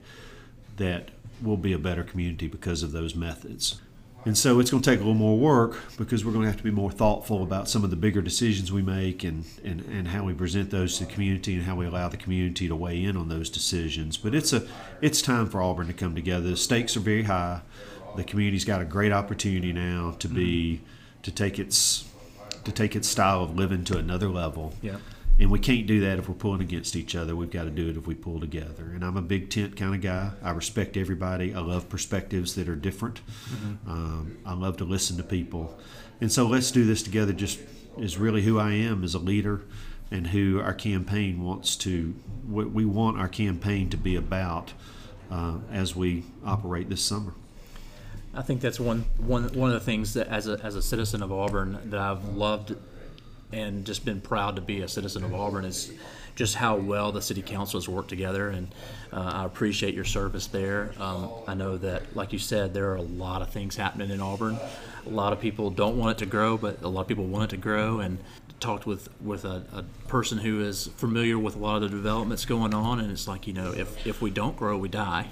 that 0.77 1.11
we'll 1.43 1.57
be 1.57 1.73
a 1.73 1.79
better 1.79 2.05
community 2.05 2.47
because 2.47 2.85
of 2.85 2.93
those 2.93 3.17
methods. 3.17 3.81
And 4.27 4.39
so 4.39 4.59
it's 4.59 4.71
going 4.71 4.83
to 4.83 4.91
take 4.91 5.01
a 5.01 5.03
little 5.03 5.15
more 5.15 5.39
work 5.39 5.79
because 5.99 6.25
we're 6.25 6.33
going 6.33 6.45
to 6.45 6.51
have 6.51 6.57
to 6.57 6.65
be 6.65 6.71
more 6.71 6.91
thoughtful 6.91 7.43
about 7.43 7.69
some 7.69 7.85
of 7.85 7.91
the 7.91 7.97
bigger 7.97 8.23
decisions 8.23 8.73
we 8.73 8.81
make 8.81 9.23
and, 9.23 9.45
and, 9.63 9.83
and 9.83 10.09
how 10.09 10.25
we 10.25 10.33
present 10.33 10.71
those 10.71 10.97
to 10.99 11.05
the 11.05 11.13
community 11.13 11.55
and 11.55 11.65
how 11.65 11.77
we 11.77 11.87
allow 11.87 12.09
the 12.09 12.17
community 12.17 12.67
to 12.67 12.75
weigh 12.75 13.05
in 13.05 13.19
on 13.19 13.29
those 13.29 13.51
decisions. 13.51 14.17
But 14.17 14.35
it's 14.35 14.53
a 14.53 14.67
it's 15.03 15.21
time 15.21 15.47
for 15.47 15.61
Auburn 15.61 15.89
to 15.89 15.93
come 15.93 16.15
together. 16.15 16.51
The 16.51 16.57
stakes 16.57 16.97
are 16.97 17.01
very 17.01 17.25
high. 17.25 17.61
The 18.17 18.25
community's 18.25 18.65
got 18.65 18.81
a 18.81 18.85
great 18.87 19.13
opportunity 19.13 19.73
now 19.73 20.17
to 20.21 20.29
be 20.29 20.81
to 21.23 21.31
take 21.31 21.59
its 21.59 22.09
to 22.65 22.73
take 22.73 22.97
its 22.97 23.09
style 23.09 23.43
of 23.43 23.57
living 23.57 23.85
to 23.85 23.99
another 23.99 24.29
level. 24.29 24.75
Yeah. 24.81 24.97
And 25.39 25.51
we 25.51 25.59
can't 25.59 25.87
do 25.87 26.01
that 26.01 26.19
if 26.19 26.29
we're 26.29 26.37
pulling 26.37 26.61
against 26.61 26.95
each 26.95 27.17
other. 27.17 27.35
We've 27.35 27.51
got 27.51 27.65
to 27.65 27.71
do 27.71 27.89
it 27.89 27.97
if 27.97 28.07
we 28.07 28.15
pull 28.15 28.39
together. 28.39 28.85
And 28.95 29.05
I'm 29.05 29.17
a 29.17 29.23
big 29.23 29.51
tent 29.51 29.77
kind 29.77 29.95
of 29.95 30.01
guy. 30.01 30.31
I 30.43 30.53
respect 30.53 30.97
everybody. 30.97 31.53
I 31.53 31.59
love 31.59 31.89
perspectives 31.89 32.55
that 32.55 32.69
are 32.69 32.77
different. 32.77 33.21
Mm-hmm. 33.51 33.91
Um, 33.91 34.39
I 34.47 34.55
love 34.55 34.77
to 34.77 34.85
listen 34.85 35.17
to 35.17 35.25
people. 35.25 35.77
And 36.21 36.31
so 36.31 36.47
let's 36.47 36.71
do 36.71 36.85
this 36.85 37.03
together 37.03 37.33
just 37.33 37.59
is 37.99 38.17
really 38.17 38.43
who 38.43 38.59
I 38.59 38.73
am 38.73 39.03
as 39.03 39.15
a 39.15 39.19
leader 39.19 39.63
and 40.11 40.29
who 40.29 40.61
our 40.61 40.75
campaign 40.75 41.43
wants 41.43 41.75
to, 41.77 42.15
what 42.47 42.71
we 42.71 42.85
want 42.85 43.19
our 43.19 43.29
campaign 43.29 43.91
to 43.91 43.97
be 43.97 44.15
about 44.15 44.73
uh, 45.31 45.59
as 45.73 45.97
we 45.97 46.25
operate 46.45 46.89
this 46.89 47.03
summer. 47.03 47.35
I 48.33 48.43
think 48.43 48.61
that's 48.61 48.81
one, 48.81 49.05
one, 49.19 49.53
one 49.55 49.71
of 49.71 49.75
the 49.75 49.85
things 49.85 50.15
that 50.15 50.29
as 50.29 50.49
a, 50.49 50.61
as 50.63 50.77
a 50.77 50.83
citizen 50.83 51.23
of 51.23 51.33
Auburn 51.33 51.79
that 51.91 52.01
I've 52.01 52.25
loved 52.37 52.77
and 53.55 53.85
just 53.85 54.05
been 54.05 54.21
proud 54.21 54.57
to 54.57 54.63
be 54.63 54.81
a 54.83 54.89
citizen 54.89 55.25
of 55.25 55.35
Auburn 55.35 55.65
is 55.65 55.93
just 56.35 56.57
how 56.57 56.77
well 56.77 57.13
the 57.13 57.23
city 57.23 57.43
council 57.43 57.79
has 57.79 57.89
worked 57.89 58.09
together, 58.09 58.49
and 58.49 58.69
uh, 59.13 59.21
I 59.35 59.45
appreciate 59.45 59.95
your 59.95 60.05
service 60.05 60.49
there. 60.49 60.93
Um, 60.99 61.31
I 61.47 61.55
know 61.55 61.79
that, 61.79 62.17
like 62.17 62.33
you 62.33 62.39
said, 62.39 62.75
there 62.75 62.91
are 62.91 62.97
a 62.97 63.03
lot 63.03 63.41
of 63.41 63.51
things 63.51 63.77
happening 63.77 64.11
in 64.11 64.21
Auburn. 64.21 64.59
A 65.07 65.11
lot 65.11 65.33
of 65.33 65.41
people 65.41 65.71
don't 65.71 65.97
want 65.97 66.19
it 66.19 66.25
to 66.25 66.27
grow, 66.27 66.57
but 66.57 66.83
a 66.83 66.89
lot 66.89 67.03
of 67.03 67.09
people 67.09 67.27
want 67.27 67.45
it 67.45 67.57
to 67.57 67.61
grow. 67.61 68.01
And 68.01 68.19
talked 68.61 68.87
with 68.87 69.09
with 69.21 69.45
a, 69.45 69.63
a 69.73 69.83
person 70.09 70.39
who 70.39 70.63
is 70.63 70.87
familiar 70.97 71.39
with 71.39 71.55
a 71.55 71.59
lot 71.59 71.77
of 71.77 71.83
the 71.83 71.89
developments 71.89 72.45
going 72.45 72.73
on, 72.75 72.99
and 72.99 73.11
it's 73.11 73.29
like 73.29 73.47
you 73.47 73.53
know, 73.53 73.73
if 73.73 74.07
if 74.07 74.21
we 74.21 74.31
don't 74.31 74.57
grow, 74.57 74.77
we 74.77 74.89
die. 74.89 75.29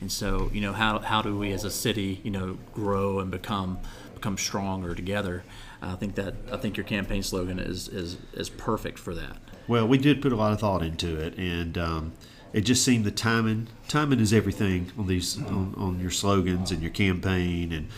And 0.00 0.12
so, 0.12 0.50
you 0.52 0.60
know, 0.60 0.74
how, 0.74 0.98
how 0.98 1.22
do 1.22 1.38
we 1.38 1.52
as 1.52 1.64
a 1.64 1.70
city, 1.70 2.20
you 2.22 2.30
know, 2.30 2.58
grow 2.74 3.20
and 3.20 3.30
become 3.30 3.78
become 4.24 4.38
stronger 4.38 4.94
together? 4.94 5.44
I 5.82 5.96
think 5.96 6.14
that 6.14 6.34
I 6.50 6.56
think 6.56 6.78
your 6.78 6.84
campaign 6.84 7.22
slogan 7.22 7.58
is 7.58 7.88
is 7.88 8.16
is 8.32 8.48
perfect 8.48 8.98
for 8.98 9.14
that. 9.14 9.36
Well, 9.68 9.86
we 9.86 9.98
did 9.98 10.22
put 10.22 10.32
a 10.32 10.36
lot 10.36 10.52
of 10.52 10.60
thought 10.60 10.82
into 10.82 11.20
it, 11.20 11.36
and 11.36 11.76
um, 11.76 12.12
it 12.54 12.62
just 12.62 12.82
seemed 12.82 13.04
the 13.04 13.10
timing 13.10 13.66
timing 13.86 14.20
is 14.20 14.32
everything 14.32 14.92
on 14.98 15.08
these 15.08 15.36
on, 15.42 15.74
on, 15.76 16.00
your 16.00 16.10
slogans 16.10 16.70
and 16.70 16.80
your 16.80 16.90
campaign, 16.90 17.70
and 17.70 17.88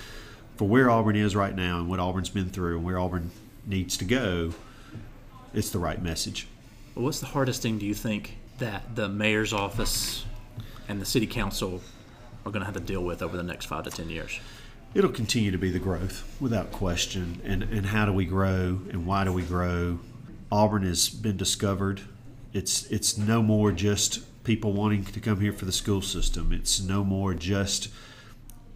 for 0.56 0.66
where 0.66 0.90
Auburn 0.90 1.14
is 1.14 1.36
right 1.36 1.54
now 1.54 1.78
and 1.78 1.88
what 1.88 2.00
Auburn's 2.00 2.30
been 2.30 2.48
through 2.48 2.78
and 2.78 2.84
where 2.84 2.98
Auburn 2.98 3.30
needs 3.64 3.96
to 3.98 4.04
go, 4.04 4.52
it's 5.54 5.70
the 5.70 5.78
right 5.78 6.02
message. 6.02 6.48
Well, 6.96 7.04
what's 7.04 7.20
the 7.20 7.26
hardest 7.26 7.62
thing 7.62 7.78
do 7.78 7.86
you 7.86 7.94
think 7.94 8.36
that 8.58 8.96
the 8.96 9.08
mayor's 9.08 9.52
office 9.52 10.24
and 10.88 11.00
the 11.00 11.06
city 11.06 11.28
council 11.28 11.82
are 12.44 12.50
going 12.50 12.62
to 12.62 12.66
have 12.66 12.74
to 12.74 12.80
deal 12.80 13.04
with 13.04 13.22
over 13.22 13.36
the 13.36 13.44
next 13.44 13.66
five 13.66 13.84
to 13.84 13.90
ten 13.90 14.10
years? 14.10 14.40
It'll 14.94 15.10
continue 15.10 15.50
to 15.50 15.58
be 15.58 15.70
the 15.70 15.78
growth 15.78 16.24
without 16.40 16.72
question. 16.72 17.40
And, 17.44 17.62
and 17.62 17.86
how 17.86 18.06
do 18.06 18.12
we 18.12 18.24
grow 18.24 18.80
and 18.90 19.06
why 19.06 19.24
do 19.24 19.32
we 19.32 19.42
grow? 19.42 20.00
Auburn 20.50 20.84
has 20.84 21.08
been 21.08 21.36
discovered. 21.36 22.02
It's, 22.52 22.86
it's 22.86 23.18
no 23.18 23.42
more 23.42 23.72
just 23.72 24.20
people 24.44 24.72
wanting 24.72 25.04
to 25.04 25.20
come 25.20 25.40
here 25.40 25.52
for 25.52 25.64
the 25.64 25.72
school 25.72 26.00
system. 26.00 26.52
It's 26.52 26.80
no 26.80 27.04
more 27.04 27.34
just 27.34 27.88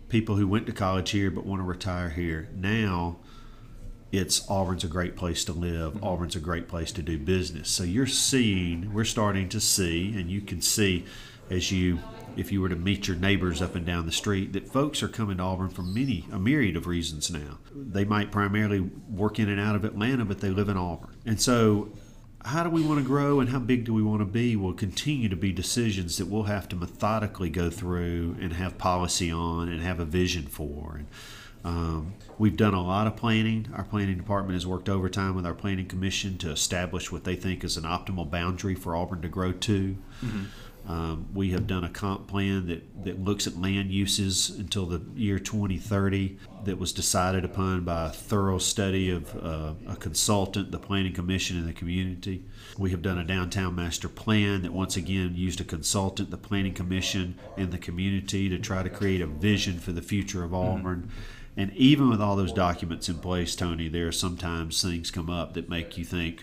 people 0.08 0.36
who 0.36 0.46
went 0.46 0.66
to 0.66 0.72
college 0.72 1.10
here 1.10 1.30
but 1.30 1.46
want 1.46 1.60
to 1.60 1.64
retire 1.64 2.10
here. 2.10 2.48
Now, 2.54 3.16
it's 4.12 4.48
Auburn's 4.50 4.82
a 4.82 4.88
great 4.88 5.16
place 5.16 5.44
to 5.44 5.52
live. 5.52 5.94
Mm-hmm. 5.94 6.04
Auburn's 6.04 6.36
a 6.36 6.40
great 6.40 6.68
place 6.68 6.90
to 6.92 7.02
do 7.02 7.16
business. 7.16 7.70
So 7.70 7.84
you're 7.84 8.06
seeing, 8.06 8.92
we're 8.92 9.04
starting 9.04 9.48
to 9.50 9.60
see, 9.60 10.12
and 10.18 10.28
you 10.28 10.40
can 10.40 10.60
see 10.60 11.04
as 11.48 11.70
you, 11.70 12.00
if 12.36 12.52
you 12.52 12.60
were 12.60 12.68
to 12.68 12.76
meet 12.76 13.08
your 13.08 13.16
neighbors 13.16 13.60
up 13.62 13.74
and 13.74 13.84
down 13.84 14.06
the 14.06 14.12
street, 14.12 14.52
that 14.52 14.68
folks 14.68 15.02
are 15.02 15.08
coming 15.08 15.38
to 15.38 15.42
Auburn 15.42 15.68
for 15.68 15.82
many, 15.82 16.26
a 16.32 16.38
myriad 16.38 16.76
of 16.76 16.86
reasons 16.86 17.30
now. 17.30 17.58
They 17.74 18.04
might 18.04 18.30
primarily 18.30 18.80
work 18.80 19.38
in 19.38 19.48
and 19.48 19.60
out 19.60 19.76
of 19.76 19.84
Atlanta, 19.84 20.24
but 20.24 20.40
they 20.40 20.50
live 20.50 20.68
in 20.68 20.76
Auburn. 20.76 21.16
And 21.26 21.40
so 21.40 21.92
how 22.44 22.62
do 22.62 22.70
we 22.70 22.82
want 22.82 22.98
to 22.98 23.04
grow 23.04 23.40
and 23.40 23.50
how 23.50 23.58
big 23.58 23.84
do 23.84 23.92
we 23.92 24.02
want 24.02 24.20
to 24.20 24.24
be 24.26 24.56
will 24.56 24.72
continue 24.72 25.28
to 25.28 25.36
be 25.36 25.52
decisions 25.52 26.16
that 26.16 26.26
we'll 26.26 26.44
have 26.44 26.68
to 26.70 26.76
methodically 26.76 27.50
go 27.50 27.68
through 27.68 28.36
and 28.40 28.54
have 28.54 28.78
policy 28.78 29.30
on 29.30 29.68
and 29.68 29.82
have 29.82 30.00
a 30.00 30.04
vision 30.04 30.46
for. 30.46 30.96
And 30.96 31.06
um, 31.62 32.14
we've 32.38 32.56
done 32.56 32.72
a 32.72 32.82
lot 32.82 33.06
of 33.06 33.16
planning. 33.16 33.68
Our 33.74 33.84
planning 33.84 34.16
department 34.16 34.54
has 34.54 34.66
worked 34.66 34.88
overtime 34.88 35.34
with 35.34 35.44
our 35.44 35.54
planning 35.54 35.86
commission 35.86 36.38
to 36.38 36.50
establish 36.50 37.12
what 37.12 37.24
they 37.24 37.36
think 37.36 37.62
is 37.62 37.76
an 37.76 37.84
optimal 37.84 38.30
boundary 38.30 38.74
for 38.74 38.96
Auburn 38.96 39.20
to 39.22 39.28
grow 39.28 39.52
to. 39.52 39.96
Mm-hmm. 40.24 40.44
Um, 40.86 41.28
we 41.32 41.50
have 41.50 41.66
done 41.66 41.84
a 41.84 41.88
comp 41.88 42.26
plan 42.26 42.66
that, 42.66 43.04
that 43.04 43.22
looks 43.22 43.46
at 43.46 43.60
land 43.60 43.90
uses 43.92 44.50
until 44.50 44.86
the 44.86 45.02
year 45.14 45.38
2030 45.38 46.38
that 46.64 46.78
was 46.78 46.92
decided 46.92 47.44
upon 47.44 47.84
by 47.84 48.06
a 48.06 48.10
thorough 48.10 48.58
study 48.58 49.10
of 49.10 49.36
uh, 49.36 49.74
a 49.86 49.96
consultant, 49.96 50.72
the 50.72 50.78
Planning 50.78 51.12
Commission, 51.12 51.58
and 51.58 51.68
the 51.68 51.72
community. 51.72 52.44
We 52.76 52.90
have 52.90 53.02
done 53.02 53.18
a 53.18 53.24
downtown 53.24 53.74
master 53.74 54.08
plan 54.08 54.62
that 54.62 54.72
once 54.72 54.96
again 54.96 55.34
used 55.36 55.60
a 55.60 55.64
consultant, 55.64 56.30
the 56.30 56.36
Planning 56.36 56.74
Commission, 56.74 57.38
and 57.56 57.70
the 57.72 57.78
community 57.78 58.48
to 58.48 58.58
try 58.58 58.82
to 58.82 58.90
create 58.90 59.20
a 59.20 59.26
vision 59.26 59.78
for 59.78 59.92
the 59.92 60.02
future 60.02 60.42
of 60.44 60.50
mm-hmm. 60.50 60.78
Auburn. 60.78 61.02
Mm-hmm. 61.02 61.60
And 61.60 61.72
even 61.74 62.08
with 62.08 62.20
all 62.20 62.36
those 62.36 62.52
documents 62.52 63.08
in 63.08 63.18
place, 63.18 63.54
Tony, 63.54 63.88
there 63.88 64.08
are 64.08 64.12
sometimes 64.12 64.80
things 64.80 65.10
come 65.10 65.28
up 65.28 65.54
that 65.54 65.68
make 65.68 65.98
you 65.98 66.04
think, 66.04 66.42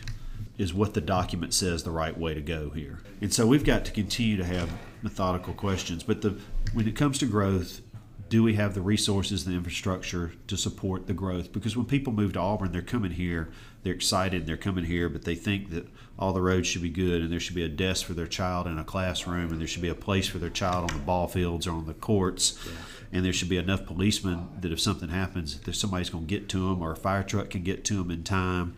is 0.58 0.74
what 0.74 0.94
the 0.94 1.02
document 1.02 1.54
says 1.54 1.84
the 1.84 1.92
right 1.92 2.18
way 2.18 2.34
to 2.34 2.42
go 2.42 2.70
here. 2.72 3.00
And 3.22 3.34
so 3.34 3.46
we've 3.46 3.64
got 3.64 3.86
to 3.86 3.92
continue 3.92 4.38
to 4.38 4.46
have 4.46 4.72
methodical 5.02 5.54
questions. 5.54 6.04
But 6.04 6.22
the 6.22 6.40
when 6.74 6.88
it 6.88 6.96
comes 6.96 7.20
to 7.20 7.26
growth, 7.26 7.82
do 8.30 8.44
we 8.44 8.56
have 8.56 8.74
the 8.74 8.82
resources, 8.82 9.46
the 9.46 9.54
infrastructure 9.54 10.34
to 10.48 10.58
support 10.58 11.08
the 11.08 11.14
growth? 11.14 11.54
Because 11.54 11.78
when 11.78 11.86
people 11.86 12.12
move 12.12 12.34
to 12.34 12.40
Auburn, 12.40 12.72
they're 12.72 12.82
coming 12.82 13.12
here, 13.12 13.50
they're 13.84 13.94
excited, 13.94 14.46
they're 14.46 14.58
coming 14.58 14.84
here, 14.84 15.08
but 15.08 15.24
they 15.24 15.36
think 15.36 15.70
that 15.70 15.88
all 16.20 16.34
the 16.34 16.42
roads 16.42 16.68
should 16.68 16.82
be 16.82 16.90
good 16.90 17.22
and 17.22 17.32
there 17.32 17.40
should 17.40 17.56
be 17.56 17.64
a 17.64 17.70
desk 17.70 18.06
for 18.06 18.14
their 18.14 18.28
child 18.28 18.68
in 18.68 18.78
a 18.78 18.84
classroom 18.84 19.52
and 19.52 19.62
there 19.62 19.68
should 19.68 19.82
be 19.82 19.88
a 19.88 19.96
place 19.96 20.28
for 20.28 20.40
their 20.40 20.50
child 20.50 20.92
on 20.92 20.98
the 20.98 21.06
ball 21.06 21.28
fields 21.28 21.68
or 21.68 21.72
on 21.72 21.86
the 21.86 21.94
courts. 21.94 22.60
Yeah. 22.66 22.74
And 23.14 23.24
there 23.24 23.32
should 23.32 23.48
be 23.48 23.58
enough 23.58 23.86
policemen 23.86 24.50
that 24.60 24.74
if 24.74 24.82
something 24.82 25.08
happens, 25.08 25.60
that 25.62 25.76
somebody's 25.76 26.10
going 26.10 26.26
to 26.26 26.30
get 26.30 26.50
to 26.50 26.68
them 26.68 26.82
or 26.82 26.92
a 26.92 26.96
fire 26.98 27.24
truck 27.24 27.52
can 27.52 27.64
get 27.64 27.86
to 27.86 27.94
them 27.94 28.12
in 28.12 28.24
time 28.24 28.76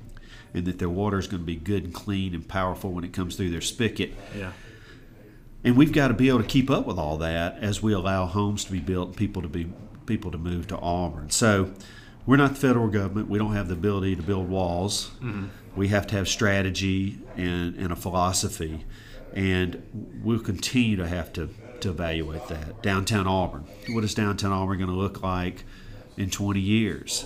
and 0.53 0.65
that 0.65 0.79
their 0.79 0.89
water 0.89 1.19
is 1.19 1.27
going 1.27 1.41
to 1.41 1.45
be 1.45 1.55
good 1.55 1.83
and 1.83 1.93
clean 1.93 2.33
and 2.33 2.47
powerful 2.47 2.91
when 2.91 3.03
it 3.03 3.13
comes 3.13 3.35
through 3.35 3.49
their 3.51 3.61
spigot. 3.61 4.13
Yeah. 4.37 4.51
And 5.63 5.75
we've 5.75 5.91
got 5.91 6.07
to 6.07 6.13
be 6.13 6.29
able 6.29 6.41
to 6.41 6.47
keep 6.47 6.69
up 6.69 6.85
with 6.85 6.97
all 6.97 7.17
that 7.17 7.57
as 7.59 7.83
we 7.83 7.93
allow 7.93 8.25
homes 8.25 8.63
to 8.65 8.71
be 8.71 8.79
built 8.79 9.09
and 9.09 9.17
people 9.17 9.41
to 9.41 9.47
be 9.47 9.71
people 10.05 10.31
to 10.31 10.37
move 10.37 10.67
to 10.67 10.77
Auburn. 10.77 11.29
So 11.29 11.71
we're 12.25 12.37
not 12.37 12.51
the 12.51 12.59
federal 12.59 12.87
government. 12.87 13.29
We 13.29 13.37
don't 13.37 13.53
have 13.53 13.67
the 13.67 13.73
ability 13.73 14.15
to 14.15 14.23
build 14.23 14.49
walls. 14.49 15.11
Mm-hmm. 15.21 15.47
We 15.75 15.89
have 15.89 16.07
to 16.07 16.15
have 16.15 16.27
strategy 16.27 17.19
and, 17.37 17.75
and 17.75 17.91
a 17.91 17.95
philosophy. 17.95 18.85
And 19.33 20.19
we'll 20.23 20.39
continue 20.39 20.95
to 20.97 21.07
have 21.07 21.31
to, 21.33 21.49
to 21.81 21.89
evaluate 21.89 22.47
that. 22.47 22.81
Downtown 22.81 23.27
Auburn. 23.27 23.65
What 23.89 24.03
is 24.03 24.13
downtown 24.13 24.51
Auburn 24.51 24.79
going 24.79 24.89
to 24.89 24.95
look 24.95 25.21
like 25.21 25.63
in 26.17 26.29
20 26.29 26.59
years? 26.59 27.25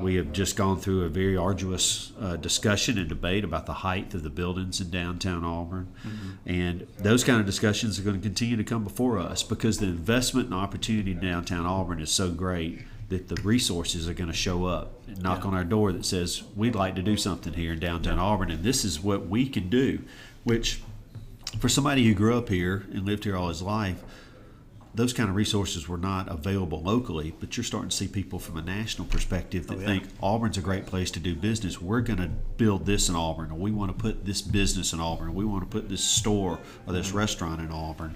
We 0.00 0.16
have 0.16 0.32
just 0.32 0.56
gone 0.56 0.80
through 0.80 1.04
a 1.04 1.08
very 1.08 1.36
arduous 1.36 2.12
uh, 2.20 2.36
discussion 2.36 2.98
and 2.98 3.08
debate 3.08 3.44
about 3.44 3.66
the 3.66 3.74
height 3.74 4.12
of 4.14 4.22
the 4.22 4.30
buildings 4.30 4.80
in 4.80 4.90
downtown 4.90 5.44
Auburn. 5.44 5.92
Mm-hmm. 6.06 6.30
And 6.46 6.86
those 6.98 7.22
kind 7.22 7.40
of 7.40 7.46
discussions 7.46 7.98
are 7.98 8.02
going 8.02 8.16
to 8.16 8.22
continue 8.22 8.56
to 8.56 8.64
come 8.64 8.82
before 8.82 9.18
us 9.18 9.42
because 9.42 9.78
the 9.78 9.86
investment 9.86 10.46
and 10.46 10.54
opportunity 10.54 11.12
in 11.12 11.20
downtown 11.20 11.64
Auburn 11.64 12.00
is 12.00 12.10
so 12.10 12.30
great 12.30 12.82
that 13.08 13.28
the 13.28 13.36
resources 13.42 14.08
are 14.08 14.14
going 14.14 14.30
to 14.30 14.36
show 14.36 14.64
up 14.64 14.92
and 15.06 15.22
knock 15.22 15.42
yeah. 15.42 15.48
on 15.48 15.54
our 15.54 15.64
door 15.64 15.92
that 15.92 16.04
says, 16.04 16.42
We'd 16.56 16.74
like 16.74 16.94
to 16.96 17.02
do 17.02 17.16
something 17.16 17.52
here 17.52 17.72
in 17.72 17.80
downtown 17.80 18.16
yeah. 18.16 18.24
Auburn, 18.24 18.50
and 18.50 18.64
this 18.64 18.84
is 18.84 19.00
what 19.00 19.26
we 19.26 19.48
can 19.48 19.68
do. 19.68 20.00
Which, 20.42 20.82
for 21.58 21.68
somebody 21.68 22.04
who 22.04 22.14
grew 22.14 22.36
up 22.36 22.48
here 22.48 22.84
and 22.92 23.06
lived 23.06 23.24
here 23.24 23.36
all 23.36 23.48
his 23.48 23.62
life, 23.62 24.02
those 24.94 25.12
kind 25.12 25.28
of 25.28 25.34
resources 25.34 25.88
were 25.88 25.98
not 25.98 26.30
available 26.30 26.80
locally, 26.80 27.34
but 27.40 27.56
you're 27.56 27.64
starting 27.64 27.90
to 27.90 27.96
see 27.96 28.06
people 28.06 28.38
from 28.38 28.56
a 28.56 28.62
national 28.62 29.08
perspective 29.08 29.66
that 29.66 29.78
oh, 29.78 29.80
yeah. 29.80 29.86
think 29.86 30.04
Auburn's 30.22 30.56
a 30.56 30.60
great 30.60 30.86
place 30.86 31.10
to 31.12 31.20
do 31.20 31.34
business. 31.34 31.80
We're 31.80 32.00
going 32.00 32.20
to 32.20 32.28
build 32.28 32.86
this 32.86 33.08
in 33.08 33.16
Auburn, 33.16 33.50
or 33.50 33.58
we 33.58 33.72
want 33.72 33.96
to 33.96 34.00
put 34.00 34.24
this 34.24 34.40
business 34.40 34.92
in 34.92 35.00
Auburn, 35.00 35.28
or 35.28 35.32
we 35.32 35.44
want 35.44 35.62
to 35.62 35.68
put 35.68 35.88
this 35.88 36.04
store 36.04 36.60
or 36.86 36.92
this 36.92 37.08
mm-hmm. 37.08 37.18
restaurant 37.18 37.60
in 37.60 37.72
Auburn. 37.72 38.14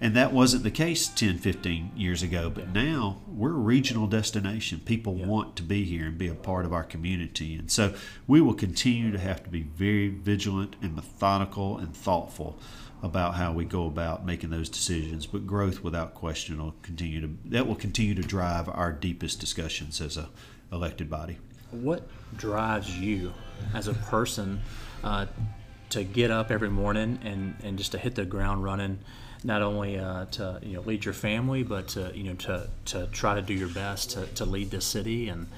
And 0.00 0.16
that 0.16 0.32
wasn't 0.32 0.64
the 0.64 0.72
case 0.72 1.06
10, 1.06 1.38
15 1.38 1.92
years 1.94 2.24
ago, 2.24 2.50
but 2.50 2.74
now 2.74 3.22
we're 3.28 3.50
a 3.50 3.52
regional 3.52 4.08
destination. 4.08 4.80
People 4.84 5.16
yeah. 5.16 5.26
want 5.26 5.54
to 5.54 5.62
be 5.62 5.84
here 5.84 6.06
and 6.06 6.18
be 6.18 6.26
a 6.26 6.34
part 6.34 6.64
of 6.64 6.72
our 6.72 6.82
community. 6.82 7.54
And 7.54 7.70
so 7.70 7.94
we 8.26 8.40
will 8.40 8.54
continue 8.54 9.12
to 9.12 9.18
have 9.20 9.44
to 9.44 9.48
be 9.48 9.62
very 9.62 10.08
vigilant 10.08 10.74
and 10.82 10.96
methodical 10.96 11.78
and 11.78 11.94
thoughtful 11.96 12.58
about 13.02 13.34
how 13.34 13.52
we 13.52 13.64
go 13.64 13.86
about 13.86 14.24
making 14.24 14.50
those 14.50 14.68
decisions. 14.68 15.26
But 15.26 15.46
growth, 15.46 15.82
without 15.82 16.14
question, 16.14 16.62
will 16.62 16.74
continue 16.82 17.20
to 17.20 17.30
that 17.46 17.66
will 17.66 17.74
continue 17.74 18.14
to 18.14 18.22
drive 18.22 18.68
our 18.68 18.92
deepest 18.92 19.40
discussions 19.40 20.00
as 20.00 20.16
a 20.16 20.28
elected 20.72 21.10
body. 21.10 21.38
What 21.70 22.08
drives 22.36 22.98
you 22.98 23.32
as 23.74 23.88
a 23.88 23.94
person 23.94 24.60
uh, 25.02 25.26
to 25.90 26.04
get 26.04 26.30
up 26.30 26.50
every 26.50 26.70
morning 26.70 27.18
and, 27.24 27.56
and 27.62 27.76
just 27.76 27.92
to 27.92 27.98
hit 27.98 28.14
the 28.14 28.24
ground 28.24 28.62
running? 28.62 29.00
Not 29.44 29.62
only 29.62 29.98
uh, 29.98 30.26
to 30.26 30.60
you 30.62 30.74
know 30.74 30.82
lead 30.82 31.04
your 31.04 31.14
family, 31.14 31.64
but 31.64 31.88
to 31.88 32.12
you 32.14 32.22
know 32.22 32.34
to, 32.34 32.70
to 32.86 33.06
try 33.08 33.34
to 33.34 33.42
do 33.42 33.52
your 33.52 33.68
best 33.68 34.10
to, 34.12 34.26
to 34.26 34.44
lead 34.44 34.70
this 34.70 34.84
city 34.84 35.28
and 35.28 35.48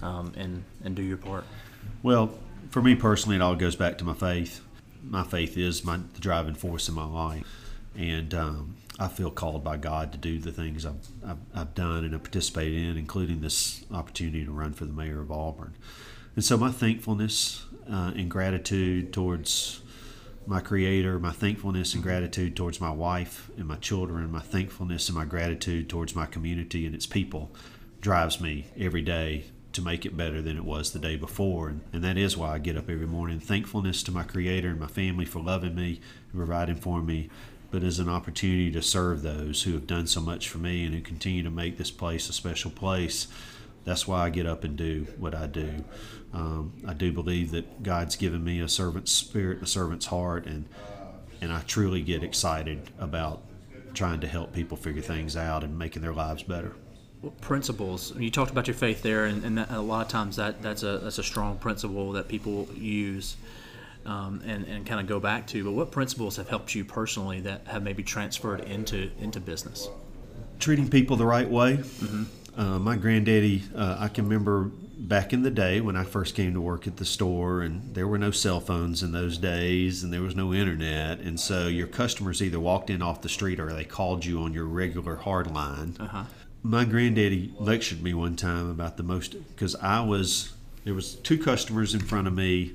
um, 0.00 0.32
and 0.36 0.64
and 0.82 0.96
do 0.96 1.02
your 1.02 1.18
part. 1.18 1.44
Well, 2.02 2.32
for 2.70 2.80
me 2.80 2.94
personally, 2.94 3.36
it 3.36 3.42
all 3.42 3.54
goes 3.54 3.76
back 3.76 3.98
to 3.98 4.04
my 4.04 4.14
faith 4.14 4.65
my 5.02 5.24
faith 5.24 5.56
is 5.56 5.84
my 5.84 5.98
the 6.14 6.20
driving 6.20 6.54
force 6.54 6.88
in 6.88 6.94
my 6.94 7.06
life, 7.06 7.44
and 7.96 8.32
um, 8.34 8.76
I 8.98 9.08
feel 9.08 9.30
called 9.30 9.62
by 9.62 9.76
God 9.76 10.12
to 10.12 10.18
do 10.18 10.38
the 10.38 10.52
things 10.52 10.86
I've, 10.86 11.06
I've, 11.26 11.38
I've 11.54 11.74
done 11.74 12.04
and 12.04 12.12
have 12.12 12.22
participated 12.22 12.78
in, 12.78 12.96
including 12.96 13.40
this 13.40 13.84
opportunity 13.92 14.44
to 14.44 14.50
run 14.50 14.72
for 14.72 14.86
the 14.86 14.92
mayor 14.92 15.20
of 15.20 15.30
Auburn. 15.30 15.74
And 16.34 16.44
so 16.44 16.56
my 16.56 16.70
thankfulness 16.70 17.64
uh, 17.90 18.12
and 18.14 18.30
gratitude 18.30 19.12
towards 19.12 19.80
my 20.46 20.60
Creator, 20.60 21.18
my 21.18 21.32
thankfulness 21.32 21.94
and 21.94 22.02
gratitude 22.02 22.56
towards 22.56 22.80
my 22.80 22.90
wife 22.90 23.50
and 23.56 23.66
my 23.66 23.76
children, 23.76 24.30
my 24.30 24.40
thankfulness 24.40 25.08
and 25.08 25.18
my 25.18 25.24
gratitude 25.24 25.88
towards 25.88 26.14
my 26.14 26.26
community 26.26 26.86
and 26.86 26.94
its 26.94 27.06
people 27.06 27.50
drives 28.00 28.40
me 28.40 28.66
every 28.78 29.02
day 29.02 29.46
to 29.76 29.82
make 29.82 30.04
it 30.04 30.16
better 30.16 30.42
than 30.42 30.56
it 30.56 30.64
was 30.64 30.90
the 30.90 30.98
day 30.98 31.16
before. 31.16 31.68
And, 31.68 31.82
and 31.92 32.02
that 32.02 32.18
is 32.18 32.36
why 32.36 32.54
I 32.54 32.58
get 32.58 32.76
up 32.76 32.90
every 32.90 33.06
morning. 33.06 33.38
Thankfulness 33.38 34.02
to 34.04 34.10
my 34.10 34.24
Creator 34.24 34.70
and 34.70 34.80
my 34.80 34.86
family 34.86 35.24
for 35.24 35.40
loving 35.40 35.74
me 35.74 36.00
and 36.32 36.38
providing 36.38 36.76
for 36.76 37.00
me, 37.00 37.30
but 37.70 37.82
as 37.82 37.98
an 37.98 38.08
opportunity 38.08 38.70
to 38.72 38.82
serve 38.82 39.22
those 39.22 39.62
who 39.62 39.74
have 39.74 39.86
done 39.86 40.06
so 40.06 40.20
much 40.20 40.48
for 40.48 40.58
me 40.58 40.84
and 40.84 40.94
who 40.94 41.00
continue 41.00 41.42
to 41.42 41.50
make 41.50 41.76
this 41.76 41.90
place 41.90 42.28
a 42.28 42.32
special 42.32 42.70
place. 42.70 43.28
That's 43.84 44.08
why 44.08 44.24
I 44.24 44.30
get 44.30 44.46
up 44.46 44.64
and 44.64 44.76
do 44.76 45.06
what 45.18 45.34
I 45.34 45.46
do. 45.46 45.84
Um, 46.32 46.72
I 46.86 46.92
do 46.92 47.12
believe 47.12 47.52
that 47.52 47.82
God's 47.82 48.16
given 48.16 48.42
me 48.42 48.60
a 48.60 48.68
servant's 48.68 49.12
spirit, 49.12 49.62
a 49.62 49.66
servant's 49.66 50.06
heart, 50.06 50.46
and 50.46 50.68
and 51.40 51.52
I 51.52 51.60
truly 51.60 52.00
get 52.00 52.24
excited 52.24 52.90
about 52.98 53.42
trying 53.92 54.20
to 54.20 54.26
help 54.26 54.54
people 54.54 54.76
figure 54.76 55.02
things 55.02 55.36
out 55.36 55.62
and 55.62 55.78
making 55.78 56.00
their 56.00 56.14
lives 56.14 56.42
better 56.42 56.74
principles. 57.40 58.14
You 58.16 58.30
talked 58.30 58.50
about 58.50 58.66
your 58.66 58.74
faith 58.74 59.02
there 59.02 59.24
and, 59.24 59.44
and 59.44 59.58
that, 59.58 59.70
a 59.70 59.80
lot 59.80 60.06
of 60.06 60.08
times 60.08 60.36
that 60.36 60.62
that's 60.62 60.82
a 60.82 60.98
that's 60.98 61.18
a 61.18 61.24
strong 61.24 61.58
principle 61.58 62.12
that 62.12 62.28
people 62.28 62.68
use 62.74 63.36
um, 64.04 64.42
and, 64.46 64.64
and 64.66 64.86
kind 64.86 65.00
of 65.00 65.06
go 65.06 65.18
back 65.18 65.46
to. 65.48 65.64
But 65.64 65.72
what 65.72 65.90
principles 65.90 66.36
have 66.36 66.48
helped 66.48 66.74
you 66.74 66.84
personally 66.84 67.40
that 67.40 67.66
have 67.66 67.82
maybe 67.82 68.02
transferred 68.02 68.60
into 68.60 69.10
into 69.20 69.40
business? 69.40 69.88
Treating 70.58 70.88
people 70.88 71.16
the 71.16 71.26
right 71.26 71.48
way. 71.48 71.76
Mm-hmm. 71.76 72.60
uh, 72.60 72.78
my 72.78 72.96
granddaddy 72.96 73.62
uh, 73.74 73.96
i 74.00 74.08
can 74.08 74.24
remember 74.24 74.70
back 74.98 75.34
in 75.34 75.42
the 75.42 75.50
day 75.50 75.80
when 75.82 75.94
i 75.94 76.02
first 76.02 76.34
came 76.34 76.54
to 76.54 76.60
work 76.60 76.86
at 76.86 76.96
the 76.96 77.04
store 77.04 77.60
and 77.60 77.94
there 77.94 78.08
were 78.08 78.16
no 78.16 78.30
cell 78.30 78.60
phones 78.60 79.02
in 79.02 79.12
those 79.12 79.36
days 79.36 80.02
and 80.02 80.10
there 80.10 80.22
was 80.22 80.34
no 80.34 80.54
internet 80.54 81.20
and 81.20 81.38
so 81.38 81.68
your 81.68 81.86
customers 81.86 82.42
either 82.42 82.58
walked 82.58 82.88
in 82.88 83.02
off 83.02 83.20
the 83.20 83.28
street 83.28 83.60
or 83.60 83.70
they 83.74 83.84
called 83.84 84.24
you 84.24 84.40
on 84.40 84.54
your 84.54 84.64
regular 84.64 85.16
hard 85.16 85.50
line. 85.52 85.94
Uh-huh 86.00 86.24
my 86.62 86.84
granddaddy 86.84 87.52
lectured 87.58 88.02
me 88.02 88.14
one 88.14 88.36
time 88.36 88.68
about 88.70 88.96
the 88.96 89.02
most 89.02 89.36
because 89.54 89.74
I 89.76 90.00
was 90.00 90.54
there 90.84 90.94
was 90.94 91.16
two 91.16 91.38
customers 91.38 91.94
in 91.94 92.00
front 92.00 92.26
of 92.26 92.34
me. 92.34 92.74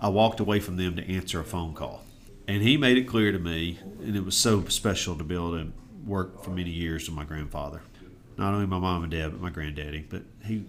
I 0.00 0.08
walked 0.08 0.38
away 0.38 0.60
from 0.60 0.76
them 0.76 0.96
to 0.96 1.10
answer 1.10 1.40
a 1.40 1.44
phone 1.44 1.74
call, 1.74 2.04
and 2.46 2.62
he 2.62 2.76
made 2.76 2.98
it 2.98 3.04
clear 3.04 3.32
to 3.32 3.38
me, 3.38 3.78
and 4.02 4.14
it 4.16 4.24
was 4.24 4.36
so 4.36 4.64
special 4.66 5.16
to 5.16 5.24
be 5.24 5.34
able 5.34 5.58
to 5.58 5.72
work 6.06 6.44
for 6.44 6.50
many 6.50 6.70
years 6.70 7.08
with 7.08 7.16
my 7.16 7.24
grandfather. 7.24 7.82
not 8.36 8.54
only 8.54 8.66
my 8.66 8.78
mom 8.78 9.02
and 9.02 9.10
dad, 9.10 9.32
but 9.32 9.40
my 9.40 9.50
granddaddy. 9.50 10.06
But 10.08 10.22
he 10.44 10.64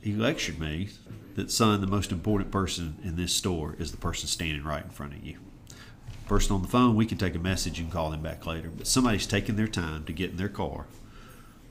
he 0.00 0.12
lectured 0.12 0.60
me 0.60 0.90
that 1.34 1.50
son, 1.50 1.80
the 1.80 1.86
most 1.86 2.12
important 2.12 2.50
person 2.50 2.96
in 3.02 3.16
this 3.16 3.32
store 3.32 3.74
is 3.78 3.90
the 3.90 3.96
person 3.96 4.28
standing 4.28 4.62
right 4.64 4.84
in 4.84 4.90
front 4.90 5.14
of 5.14 5.24
you. 5.24 5.38
Person 6.26 6.54
on 6.56 6.62
the 6.62 6.68
phone, 6.68 6.96
we 6.96 7.06
can 7.06 7.18
take 7.18 7.34
a 7.34 7.38
message 7.38 7.78
and 7.78 7.90
call 7.90 8.10
them 8.10 8.22
back 8.22 8.46
later. 8.46 8.70
But 8.76 8.86
somebody's 8.86 9.26
taking 9.26 9.56
their 9.56 9.68
time 9.68 10.04
to 10.04 10.12
get 10.12 10.30
in 10.30 10.36
their 10.36 10.48
car 10.48 10.86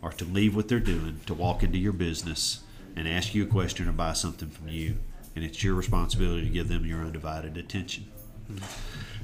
or 0.05 0.11
to 0.11 0.23
leave 0.25 0.55
what 0.55 0.67
they're 0.67 0.79
doing 0.79 1.19
to 1.25 1.33
walk 1.33 1.63
into 1.63 1.79
your 1.79 1.91
business 1.91 2.59
and 2.95 3.07
ask 3.07 3.33
you 3.33 3.43
a 3.43 3.47
question 3.47 3.89
or 3.89 3.91
buy 3.91 4.13
something 4.13 4.49
from 4.49 4.67
you, 4.67 4.95
and 5.35 5.43
it's 5.43 5.63
your 5.63 5.73
responsibility 5.73 6.43
to 6.43 6.49
give 6.49 6.67
them 6.67 6.85
your 6.85 6.99
undivided 6.99 7.57
attention. 7.57 8.05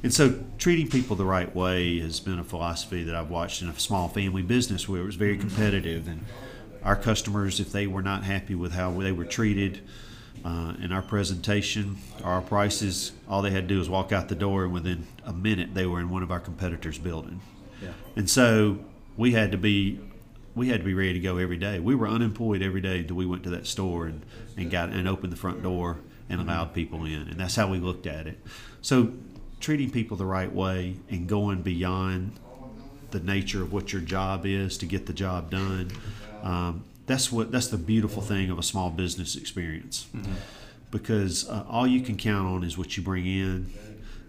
And 0.01 0.11
so, 0.11 0.43
treating 0.57 0.89
people 0.89 1.15
the 1.15 1.23
right 1.23 1.55
way 1.55 2.00
has 2.00 2.19
been 2.19 2.39
a 2.39 2.43
philosophy 2.43 3.03
that 3.03 3.13
I've 3.13 3.29
watched 3.29 3.61
in 3.61 3.69
a 3.69 3.79
small 3.79 4.09
family 4.09 4.41
business 4.41 4.89
where 4.89 5.01
it 5.01 5.05
was 5.05 5.13
very 5.13 5.38
competitive, 5.38 6.07
and 6.07 6.25
our 6.83 6.95
customers, 6.95 7.59
if 7.59 7.71
they 7.71 7.85
were 7.85 8.01
not 8.01 8.23
happy 8.23 8.55
with 8.55 8.71
how 8.71 8.89
they 9.00 9.11
were 9.11 9.25
treated 9.25 9.81
uh, 10.43 10.73
in 10.81 10.91
our 10.91 11.03
presentation 11.03 11.97
or 12.23 12.31
our 12.31 12.41
prices, 12.41 13.11
all 13.29 13.43
they 13.43 13.51
had 13.51 13.67
to 13.67 13.75
do 13.75 13.77
was 13.77 13.88
walk 13.88 14.11
out 14.11 14.29
the 14.29 14.35
door, 14.35 14.63
and 14.63 14.73
within 14.73 15.05
a 15.25 15.33
minute, 15.33 15.75
they 15.75 15.85
were 15.85 16.00
in 16.00 16.09
one 16.09 16.23
of 16.23 16.31
our 16.31 16.39
competitors' 16.39 16.97
building. 16.97 17.39
Yeah. 17.83 17.89
And 18.15 18.27
so, 18.27 18.79
we 19.15 19.33
had 19.33 19.51
to 19.51 19.57
be 19.59 20.00
we 20.55 20.70
had 20.70 20.79
to 20.79 20.86
be 20.86 20.93
ready 20.93 21.13
to 21.13 21.20
go 21.20 21.38
every 21.38 21.58
day. 21.58 21.79
We 21.79 21.96
were 21.96 22.08
unemployed 22.08 22.62
every 22.62 22.81
day 22.81 23.00
until 23.00 23.15
we 23.15 23.25
went 23.25 23.43
to 23.43 23.50
that 23.51 23.67
store 23.67 24.08
and, 24.08 24.25
and 24.58 24.70
got 24.70 24.89
and 24.89 25.08
opened 25.08 25.31
the 25.31 25.38
front 25.38 25.63
door 25.63 26.00
and 26.29 26.41
allowed 26.41 26.74
people 26.74 27.05
in. 27.05 27.27
And 27.29 27.39
that's 27.39 27.55
how 27.55 27.70
we 27.70 27.77
looked 27.77 28.08
at 28.08 28.27
it. 28.27 28.39
So 28.81 29.13
treating 29.60 29.91
people 29.91 30.17
the 30.17 30.25
right 30.25 30.51
way 30.51 30.96
and 31.10 31.27
going 31.27 31.62
beyond 31.62 32.34
the 33.12 33.20
nature 33.20 33.62
of 33.62 33.72
what 33.72 33.93
your 33.93 34.01
job 34.01 34.46
is 34.46 34.77
to 34.79 34.86
get 34.86 35.05
the 35.05 35.13
job 35.13 35.51
done. 35.51 35.91
Um, 36.43 36.84
that's 37.05 37.31
what 37.31 37.51
that's 37.51 37.67
the 37.67 37.77
beautiful 37.77 38.22
thing 38.22 38.50
of 38.50 38.58
a 38.58 38.63
small 38.63 38.89
business 38.89 39.36
experience, 39.36 40.08
because 40.91 41.50
uh, 41.50 41.65
all 41.70 41.86
you 41.86 42.01
can 42.01 42.15
count 42.17 42.48
on 42.48 42.63
is 42.63 42.77
what 42.77 42.96
you 42.96 43.03
bring 43.03 43.25
in. 43.25 43.74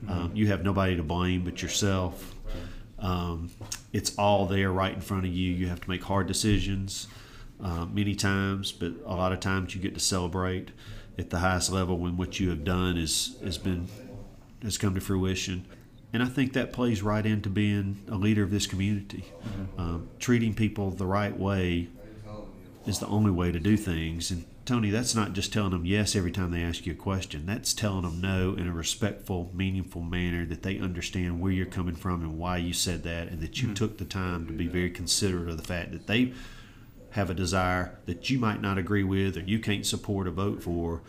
Um, 0.09 0.33
you 0.35 0.49
have 0.49 0.65
nobody 0.65 0.97
to 0.97 1.03
blame 1.03 1.45
but 1.45 1.63
yourself. 1.63 2.32
Um, 3.03 3.51
it's 3.93 4.17
all 4.17 4.47
there 4.47 4.71
right 4.71 4.95
in 4.95 5.01
front 5.01 5.27
of 5.27 5.33
you. 5.33 5.53
You 5.53 5.67
have 5.67 5.81
to 5.81 5.91
make 5.91 6.05
hard 6.05 6.27
decisions 6.27 7.09
uh, 7.63 7.87
many 7.87 8.15
times, 8.15 8.73
but 8.73 8.93
a 9.05 9.15
lot 9.15 9.33
of 9.33 9.41
times 9.41 9.75
you 9.75 9.81
get 9.81 9.95
to 9.95 10.01
celebrate 10.01 10.71
at 11.19 11.31
the 11.31 11.39
highest 11.39 11.71
level 11.71 11.99
when 11.99 12.17
what 12.17 12.41
you 12.41 12.49
have 12.49 12.65
done 12.65 12.97
is 12.97 13.37
has 13.45 13.59
been 13.59 13.89
has 14.63 14.79
come 14.79 14.95
to 14.95 15.01
fruition. 15.01 15.67
And 16.13 16.23
I 16.23 16.27
think 16.27 16.53
that 16.53 16.73
plays 16.73 17.03
right 17.03 17.25
into 17.25 17.49
being 17.49 18.03
a 18.09 18.17
leader 18.17 18.43
of 18.43 18.51
this 18.51 18.67
community. 18.67 19.25
Um, 19.79 20.09
treating 20.19 20.55
people 20.55 20.91
the 20.91 21.07
right 21.07 21.37
way 21.37 21.89
is 22.87 22.99
the 22.99 23.07
only 23.07 23.31
way 23.31 23.51
to 23.51 23.59
do 23.59 23.77
things. 23.77 24.31
And 24.31 24.45
Tony, 24.65 24.91
that's 24.91 25.15
not 25.15 25.33
just 25.33 25.53
telling 25.53 25.73
them 25.73 25.85
yes 25.85 26.15
every 26.15 26.31
time 26.31 26.53
they 26.53 26.63
ask 26.63 26.87
you 26.87 26.93
a 26.93 26.97
question. 26.97 27.47
That's 27.47 27.75
telling 27.75 28.03
them 28.03 28.21
no 28.21 28.55
in 28.55 28.69
a 28.69 28.73
respectful, 28.73 29.51
meaningful 29.53 30.03
manner 30.03 30.47
that 30.47 30.63
they 30.63 30.79
understand 30.79 31.41
where 31.41 31.51
you're 31.51 31.67
coming 31.67 31.97
from 31.97 32.23
and 32.23 32.39
why 32.39 32.59
you 32.59 32.73
said 32.73 33.03
that, 33.03 33.29
and 33.29 33.41
that 33.41 33.61
you 33.61 33.69
mm-hmm. 33.69 33.75
took 33.75 33.99
the 33.99 34.05
time 34.05 34.47
to 34.47 34.53
be 34.53 34.69
very 34.69 34.91
considerate 34.91 35.49
of 35.49 35.57
the 35.57 35.65
fact 35.65 35.91
that 35.91 36.07
they 36.07 36.33
have 37.11 37.29
a 37.29 37.35
desire 37.35 37.99
that 38.07 38.31
you 38.31 38.39
might 38.39 38.61
not 38.61 38.79
agree 38.79 39.05
with 39.05 39.37
or 39.37 39.41
you 39.41 39.59
can't 39.59 39.85
support 39.85 40.29
or 40.29 40.31
vote 40.31 40.63
for. 40.63 41.03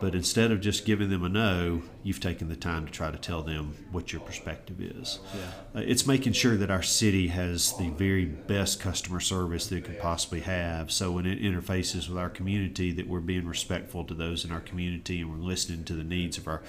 But 0.00 0.14
instead 0.14 0.52
of 0.52 0.60
just 0.60 0.84
giving 0.84 1.10
them 1.10 1.24
a 1.24 1.28
no, 1.28 1.82
you've 2.02 2.20
taken 2.20 2.48
the 2.48 2.56
time 2.56 2.86
to 2.86 2.92
try 2.92 3.10
to 3.10 3.18
tell 3.18 3.42
them 3.42 3.74
what 3.90 4.12
your 4.12 4.20
perspective 4.20 4.80
is. 4.80 5.18
Yeah. 5.34 5.80
Uh, 5.80 5.84
it's 5.84 6.06
making 6.06 6.34
sure 6.34 6.56
that 6.56 6.70
our 6.70 6.82
city 6.82 7.28
has 7.28 7.76
the 7.76 7.90
very 7.90 8.24
best 8.24 8.80
customer 8.80 9.20
service 9.20 9.66
that 9.68 9.76
it 9.76 9.84
could 9.84 10.00
possibly 10.00 10.40
have. 10.40 10.92
So 10.92 11.12
when 11.12 11.26
it 11.26 11.40
interfaces 11.40 12.08
with 12.08 12.18
our 12.18 12.30
community, 12.30 12.92
that 12.92 13.08
we're 13.08 13.20
being 13.20 13.46
respectful 13.46 14.04
to 14.04 14.14
those 14.14 14.44
in 14.44 14.52
our 14.52 14.60
community 14.60 15.20
and 15.20 15.30
we're 15.30 15.46
listening 15.46 15.84
to 15.84 15.94
the 15.94 16.04
needs 16.04 16.38
of 16.38 16.46
our 16.46 16.62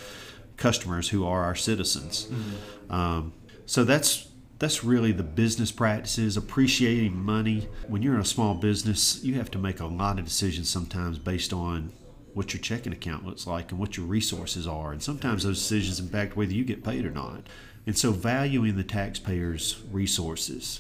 customers 0.58 1.10
who 1.10 1.26
are 1.26 1.44
our 1.44 1.56
citizens. 1.56 2.28
Um, 2.90 3.34
so 3.66 3.84
that's 3.84 4.28
that's 4.58 4.84
really 4.84 5.14
the 5.14 5.24
business 5.24 5.72
practices 5.72 6.36
appreciating 6.36 7.16
money 7.16 7.70
when 7.88 8.02
you're 8.02 8.16
in 8.16 8.20
a 8.20 8.26
small 8.26 8.54
business 8.54 9.24
you 9.24 9.36
have 9.36 9.50
to 9.52 9.58
make 9.58 9.80
a 9.80 9.86
lot 9.86 10.20
of 10.20 10.26
decisions 10.26 10.70
sometimes 10.70 11.18
based 11.18 11.54
on 11.54 11.92
what 12.40 12.54
your 12.54 12.62
checking 12.62 12.94
account 12.94 13.26
looks 13.26 13.46
like 13.46 13.70
and 13.70 13.82
what 13.82 13.98
your 13.98 14.06
resources 14.06 14.66
are 14.66 14.94
and 14.94 15.04
sometimes 15.04 15.44
those 15.44 15.60
decisions 15.60 16.00
impact 16.00 16.38
whether 16.38 16.54
you 16.54 16.64
get 16.64 16.86
paid 16.86 17.06
or 17.06 17.12
not 17.12 17.42
and 17.86 17.98
so 17.98 18.14
valuing 18.14 18.78
the 18.78 18.84
taxpayers 18.84 19.84
resources 19.92 20.80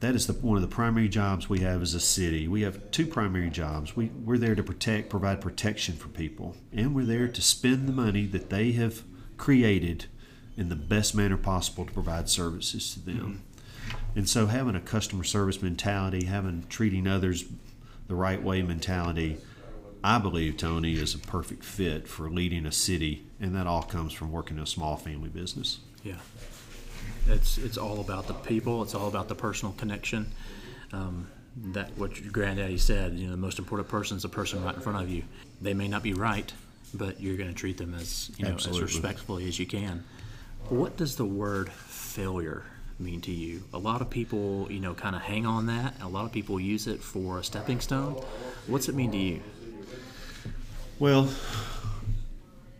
that 0.00 0.14
is 0.14 0.26
the, 0.26 0.32
one 0.32 0.56
of 0.56 0.62
the 0.62 0.74
primary 0.74 1.08
jobs 1.08 1.50
we 1.50 1.60
have 1.60 1.80
as 1.80 1.94
a 1.94 2.00
city. 2.00 2.46
We 2.48 2.62
have 2.62 2.90
two 2.90 3.06
primary 3.06 3.48
jobs. 3.48 3.96
We, 3.96 4.06
we're 4.24 4.36
there 4.38 4.54
to 4.54 4.62
protect, 4.62 5.08
provide 5.08 5.40
protection 5.40 5.96
for 5.96 6.08
people, 6.08 6.54
and 6.72 6.94
we're 6.94 7.06
there 7.06 7.28
to 7.28 7.42
spend 7.42 7.88
the 7.88 7.92
money 7.92 8.26
that 8.26 8.50
they 8.50 8.72
have 8.72 9.02
created 9.38 10.06
in 10.56 10.68
the 10.68 10.76
best 10.76 11.14
manner 11.14 11.36
possible 11.36 11.86
to 11.86 11.92
provide 11.92 12.28
services 12.28 12.92
to 12.94 13.00
them. 13.00 13.42
And 14.14 14.28
so, 14.28 14.46
having 14.46 14.74
a 14.74 14.80
customer 14.80 15.24
service 15.24 15.62
mentality, 15.62 16.26
having 16.26 16.66
treating 16.68 17.06
others 17.06 17.44
the 18.06 18.14
right 18.14 18.42
way 18.42 18.62
mentality, 18.62 19.38
I 20.04 20.18
believe 20.18 20.56
Tony 20.56 20.94
is 20.94 21.14
a 21.14 21.18
perfect 21.18 21.64
fit 21.64 22.06
for 22.06 22.30
leading 22.30 22.66
a 22.66 22.72
city, 22.72 23.26
and 23.40 23.54
that 23.56 23.66
all 23.66 23.82
comes 23.82 24.12
from 24.12 24.30
working 24.32 24.56
in 24.56 24.62
a 24.62 24.66
small 24.66 24.96
family 24.96 25.28
business. 25.28 25.80
Yeah. 26.02 26.16
It's 27.28 27.58
it's 27.58 27.76
all 27.76 28.00
about 28.00 28.28
the 28.28 28.34
people. 28.34 28.82
It's 28.82 28.94
all 28.94 29.08
about 29.08 29.28
the 29.28 29.34
personal 29.34 29.74
connection. 29.74 30.30
Um, 30.92 31.28
that 31.72 31.96
what 31.96 32.20
your 32.20 32.30
granddaddy 32.30 32.78
said. 32.78 33.14
You 33.14 33.26
know, 33.26 33.32
the 33.32 33.36
most 33.36 33.58
important 33.58 33.88
person 33.88 34.16
is 34.16 34.22
the 34.22 34.28
person 34.28 34.62
right 34.62 34.74
in 34.74 34.80
front 34.80 35.02
of 35.02 35.10
you. 35.10 35.24
They 35.60 35.74
may 35.74 35.88
not 35.88 36.02
be 36.02 36.12
right, 36.12 36.52
but 36.94 37.20
you're 37.20 37.36
going 37.36 37.48
to 37.48 37.54
treat 37.54 37.78
them 37.78 37.94
as 37.94 38.30
you 38.36 38.44
know 38.44 38.52
Absolutely. 38.52 38.84
as 38.84 38.94
respectfully 38.94 39.48
as 39.48 39.58
you 39.58 39.66
can. 39.66 40.04
What 40.68 40.96
does 40.96 41.16
the 41.16 41.24
word 41.24 41.70
failure 41.70 42.64
mean 42.98 43.20
to 43.22 43.32
you? 43.32 43.62
A 43.72 43.78
lot 43.78 44.00
of 44.00 44.10
people, 44.10 44.66
you 44.70 44.80
know, 44.80 44.94
kind 44.94 45.14
of 45.16 45.22
hang 45.22 45.46
on 45.46 45.66
that. 45.66 45.94
A 46.02 46.08
lot 46.08 46.24
of 46.24 46.32
people 46.32 46.58
use 46.60 46.86
it 46.86 47.00
for 47.00 47.38
a 47.38 47.44
stepping 47.44 47.80
stone. 47.80 48.22
What's 48.66 48.88
it 48.88 48.94
mean 48.94 49.12
to 49.12 49.18
you? 49.18 49.42
Well, 50.98 51.28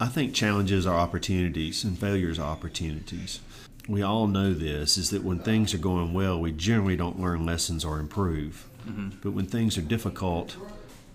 I 0.00 0.06
think 0.06 0.34
challenges 0.34 0.86
are 0.86 0.96
opportunities 0.96 1.84
and 1.84 1.98
failures 1.98 2.38
are 2.38 2.50
opportunities. 2.50 3.40
We 3.88 4.02
all 4.02 4.26
know 4.26 4.52
this 4.52 4.96
is 4.96 5.10
that 5.10 5.22
when 5.22 5.38
things 5.38 5.74
are 5.74 5.78
going 5.78 6.12
well, 6.12 6.40
we 6.40 6.52
generally 6.52 6.96
don't 6.96 7.20
learn 7.20 7.46
lessons 7.46 7.84
or 7.84 8.00
improve. 8.00 8.66
Mm-hmm. 8.86 9.18
But 9.22 9.32
when 9.32 9.46
things 9.46 9.78
are 9.78 9.82
difficult, 9.82 10.56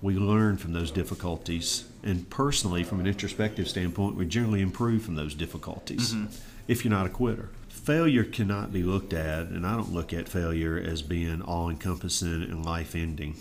we 0.01 0.15
learn 0.15 0.57
from 0.57 0.73
those 0.73 0.91
difficulties. 0.91 1.85
And 2.03 2.29
personally, 2.29 2.83
from 2.83 2.99
an 2.99 3.07
introspective 3.07 3.67
standpoint, 3.67 4.15
we 4.15 4.25
generally 4.25 4.61
improve 4.61 5.03
from 5.03 5.15
those 5.15 5.33
difficulties 5.33 6.13
mm-hmm. 6.13 6.33
if 6.67 6.85
you're 6.85 6.93
not 6.93 7.05
a 7.05 7.09
quitter. 7.09 7.49
Failure 7.69 8.23
cannot 8.23 8.71
be 8.71 8.83
looked 8.83 9.11
at, 9.11 9.47
and 9.47 9.65
I 9.65 9.75
don't 9.75 9.91
look 9.91 10.13
at 10.13 10.29
failure 10.29 10.77
as 10.77 11.01
being 11.01 11.41
all 11.41 11.69
encompassing 11.69 12.43
and 12.43 12.65
life 12.65 12.95
ending 12.95 13.35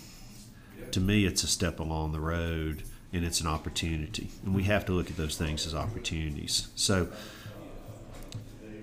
to 0.91 0.99
me, 0.99 1.25
it's 1.25 1.43
a 1.43 1.47
step 1.47 1.79
along 1.79 2.11
the 2.11 2.19
road 2.19 2.83
and 3.13 3.25
it's 3.25 3.41
an 3.41 3.47
opportunity. 3.47 4.29
And 4.45 4.55
we 4.55 4.63
have 4.63 4.85
to 4.85 4.93
look 4.93 5.09
at 5.09 5.17
those 5.17 5.37
things 5.37 5.65
as 5.67 5.75
opportunities. 5.75 6.69
So, 6.75 7.09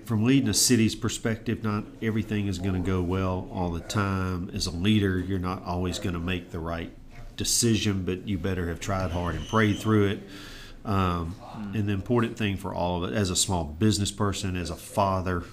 from 0.05 0.23
leading 0.23 0.49
a 0.49 0.55
city's 0.55 0.95
perspective, 0.95 1.63
not 1.63 1.83
everything 2.01 2.47
is 2.47 2.57
going 2.57 2.73
to 2.73 2.79
go 2.79 3.01
well 3.01 3.47
all 3.53 3.69
the 3.69 3.79
time. 3.79 4.49
As 4.55 4.65
a 4.65 4.71
leader, 4.71 5.19
you're 5.19 5.37
not 5.37 5.63
always 5.65 5.99
going 5.99 6.13
to 6.13 6.19
make 6.19 6.49
the 6.49 6.59
right 6.59 6.91
decision, 7.37 8.05
but 8.05 8.27
you 8.27 8.37
better 8.37 8.67
have 8.69 8.79
tried 8.79 9.11
hard 9.11 9.35
and 9.35 9.47
prayed 9.47 9.77
through 9.77 10.07
it. 10.07 10.19
Um, 10.83 11.35
and 11.75 11.87
the 11.87 11.93
important 11.93 12.37
thing 12.37 12.57
for 12.57 12.73
all 12.73 13.03
of 13.03 13.11
it, 13.11 13.15
as 13.15 13.29
a 13.29 13.35
small 13.35 13.63
business 13.63 14.11
person, 14.11 14.55
as 14.55 14.71
a 14.71 14.75
father, 14.75 15.43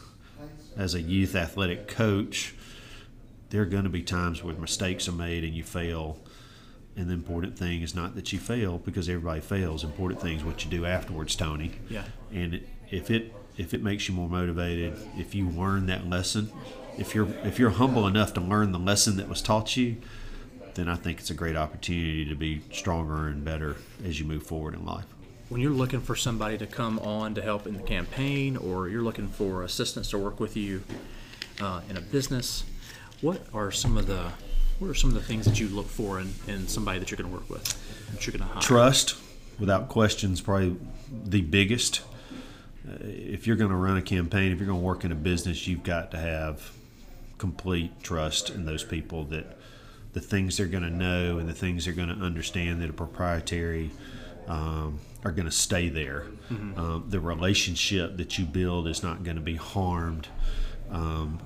as 0.77 0.95
a 0.95 1.01
youth 1.01 1.35
athletic 1.35 1.87
coach, 1.87 2.55
there 3.51 3.63
are 3.63 3.67
going 3.67 3.85
to 3.85 3.91
be 3.91 4.03
times 4.03 4.43
where 4.43 4.55
mistakes 4.55 5.07
are 5.07 5.13
made 5.13 5.45
and 5.45 5.55
you 5.55 5.63
fail. 5.63 6.19
And 6.97 7.09
the 7.09 7.13
important 7.15 7.59
thing 7.59 7.83
is 7.83 7.95
not 7.95 8.15
that 8.15 8.33
you 8.33 8.39
fail 8.39 8.79
because 8.79 9.09
everybody 9.09 9.41
fails. 9.41 9.85
Important 9.85 10.21
thing 10.21 10.39
is 10.39 10.45
what 10.45 10.65
you 10.65 10.71
do 10.71 10.87
afterwards, 10.87 11.37
Tony. 11.37 11.73
Yeah. 11.91 12.05
And 12.33 12.63
if 12.91 13.11
it 13.11 13.35
if 13.59 13.73
it 13.75 13.83
makes 13.83 14.09
you 14.09 14.15
more 14.15 14.29
motivated, 14.29 14.97
if 15.17 15.35
you 15.35 15.49
learn 15.49 15.87
that 15.87 16.09
lesson, 16.09 16.51
if 16.99 17.15
you're 17.15 17.29
if 17.45 17.59
you're 17.59 17.71
humble 17.71 18.07
enough 18.07 18.33
to 18.35 18.41
learn 18.41 18.73
the 18.73 18.79
lesson 18.79 19.17
that 19.19 19.29
was 19.29 19.43
taught 19.43 19.77
you, 19.77 19.97
then 20.75 20.89
I 20.89 20.97
think 20.97 21.21
it's 21.21 21.31
a 21.31 21.35
great 21.35 21.57
opportunity 21.57 22.25
to 22.27 22.35
be 22.35 22.63
stronger 22.73 23.29
and 23.29 23.45
better 23.45 23.77
as 24.05 24.19
you 24.21 24.27
move 24.27 24.43
forward 24.45 24.75
in 24.75 24.85
life. 24.85 25.05
when 25.49 25.61
you're 25.61 25.71
looking 25.71 26.01
for 26.01 26.17
somebody 26.17 26.59
to 26.59 26.67
come 26.67 26.99
on 27.01 27.35
to 27.35 27.43
help 27.43 27.67
in 27.67 27.75
the 27.77 27.83
campaign 27.83 28.57
or 28.57 28.89
you're 28.89 29.03
looking 29.03 29.29
for 29.29 29.63
assistance 29.63 30.11
to 30.11 30.19
work 30.19 30.41
with 30.41 30.57
you 30.57 30.83
uh, 31.61 31.81
in 31.89 31.97
a 31.97 32.01
business 32.01 32.65
what 33.21 33.41
are 33.55 33.71
some 33.71 33.97
of 33.97 34.07
the 34.07 34.33
what 34.79 34.91
are 34.91 34.95
some 34.95 35.11
of 35.11 35.15
the 35.15 35.23
things 35.23 35.45
that 35.47 35.59
you 35.59 35.69
look 35.69 35.87
for 35.87 36.21
in, 36.21 36.33
in 36.47 36.69
somebody 36.69 36.99
that 36.99 37.11
you're 37.11 37.17
going 37.17 37.31
to 37.31 37.35
work 37.35 37.49
with 37.49 37.65
that 38.13 38.27
you're 38.27 38.33
going 38.37 38.47
to 38.47 38.55
hire 38.55 38.63
Trust, 38.63 39.17
without 39.59 39.89
question, 39.89 40.33
is 40.33 40.41
probably 40.41 40.77
the 41.25 41.43
biggest. 41.43 42.03
Uh, 42.89 42.97
if 43.03 43.47
you're 43.47 43.57
going 43.57 43.71
to 43.71 43.77
run 43.77 43.97
a 43.97 44.03
campaign, 44.03 44.53
if 44.53 44.59
you're 44.59 44.67
going 44.67 44.81
to 44.81 44.85
work 44.85 45.05
in 45.05 45.13
a 45.13 45.17
business, 45.17 45.67
you've 45.67 45.83
got 45.83 46.11
to 46.11 46.19
have 46.19 46.71
complete 47.39 48.03
trust 48.03 48.51
in 48.51 48.65
those 48.65 48.83
people 48.83 49.25
that 49.25 49.59
the 50.13 50.21
things 50.21 50.57
they're 50.57 50.67
going 50.67 50.83
to 50.83 50.91
know 50.91 51.39
and 51.39 51.49
the 51.49 51.55
things 51.55 51.85
they're 51.85 51.95
going 51.95 52.09
to 52.09 52.15
understand 52.15 52.81
that 52.81 52.89
are 52.89 52.95
proprietary 52.95 53.91
um, 54.49 54.99
are 55.25 55.33
going 55.33 55.45
to 55.45 55.53
stay 55.53 55.89
there. 55.89 56.27
Mm-hmm. 56.51 56.79
Um, 56.79 57.05
the 57.09 57.21
relationship 57.21 58.17
that 58.17 58.39
you 58.39 58.47
build 58.47 58.89
is 58.89 59.03
not 59.03 59.25
going 59.25 59.37
to 59.37 59.43
be 59.43 59.57
harmed 59.57 60.29
um, 60.91 61.39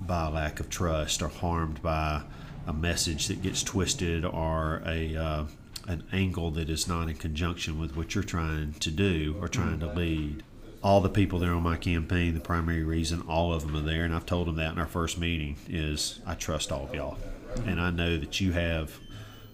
by 0.00 0.26
a 0.26 0.30
lack 0.30 0.60
of 0.60 0.68
trust 0.68 1.22
or 1.22 1.28
harmed 1.28 1.82
by 1.82 2.22
a 2.66 2.72
message 2.72 3.28
that 3.28 3.42
gets 3.42 3.62
twisted 3.62 4.24
or 4.24 4.82
a 4.86 5.16
uh, 5.16 5.44
an 5.88 6.04
angle 6.12 6.50
that 6.52 6.70
is 6.70 6.86
not 6.86 7.08
in 7.08 7.16
conjunction 7.16 7.78
with 7.78 7.96
what 7.96 8.14
you're 8.14 8.22
trying 8.22 8.72
to 8.74 8.90
do 8.90 9.36
or 9.40 9.48
trying 9.48 9.80
to 9.80 9.92
lead. 9.92 10.42
All 10.82 11.00
the 11.00 11.08
people 11.08 11.38
there 11.38 11.52
on 11.52 11.62
my 11.62 11.76
campaign, 11.76 12.34
the 12.34 12.40
primary 12.40 12.82
reason 12.82 13.22
all 13.28 13.52
of 13.52 13.62
them 13.62 13.76
are 13.76 13.80
there, 13.80 14.04
and 14.04 14.14
I've 14.14 14.26
told 14.26 14.48
them 14.48 14.56
that 14.56 14.72
in 14.72 14.78
our 14.78 14.86
first 14.86 15.18
meeting, 15.18 15.56
is 15.68 16.20
I 16.26 16.34
trust 16.34 16.72
all 16.72 16.84
of 16.84 16.94
y'all. 16.94 17.18
And 17.66 17.80
I 17.80 17.90
know 17.90 18.16
that 18.16 18.40
you 18.40 18.52
have 18.52 18.98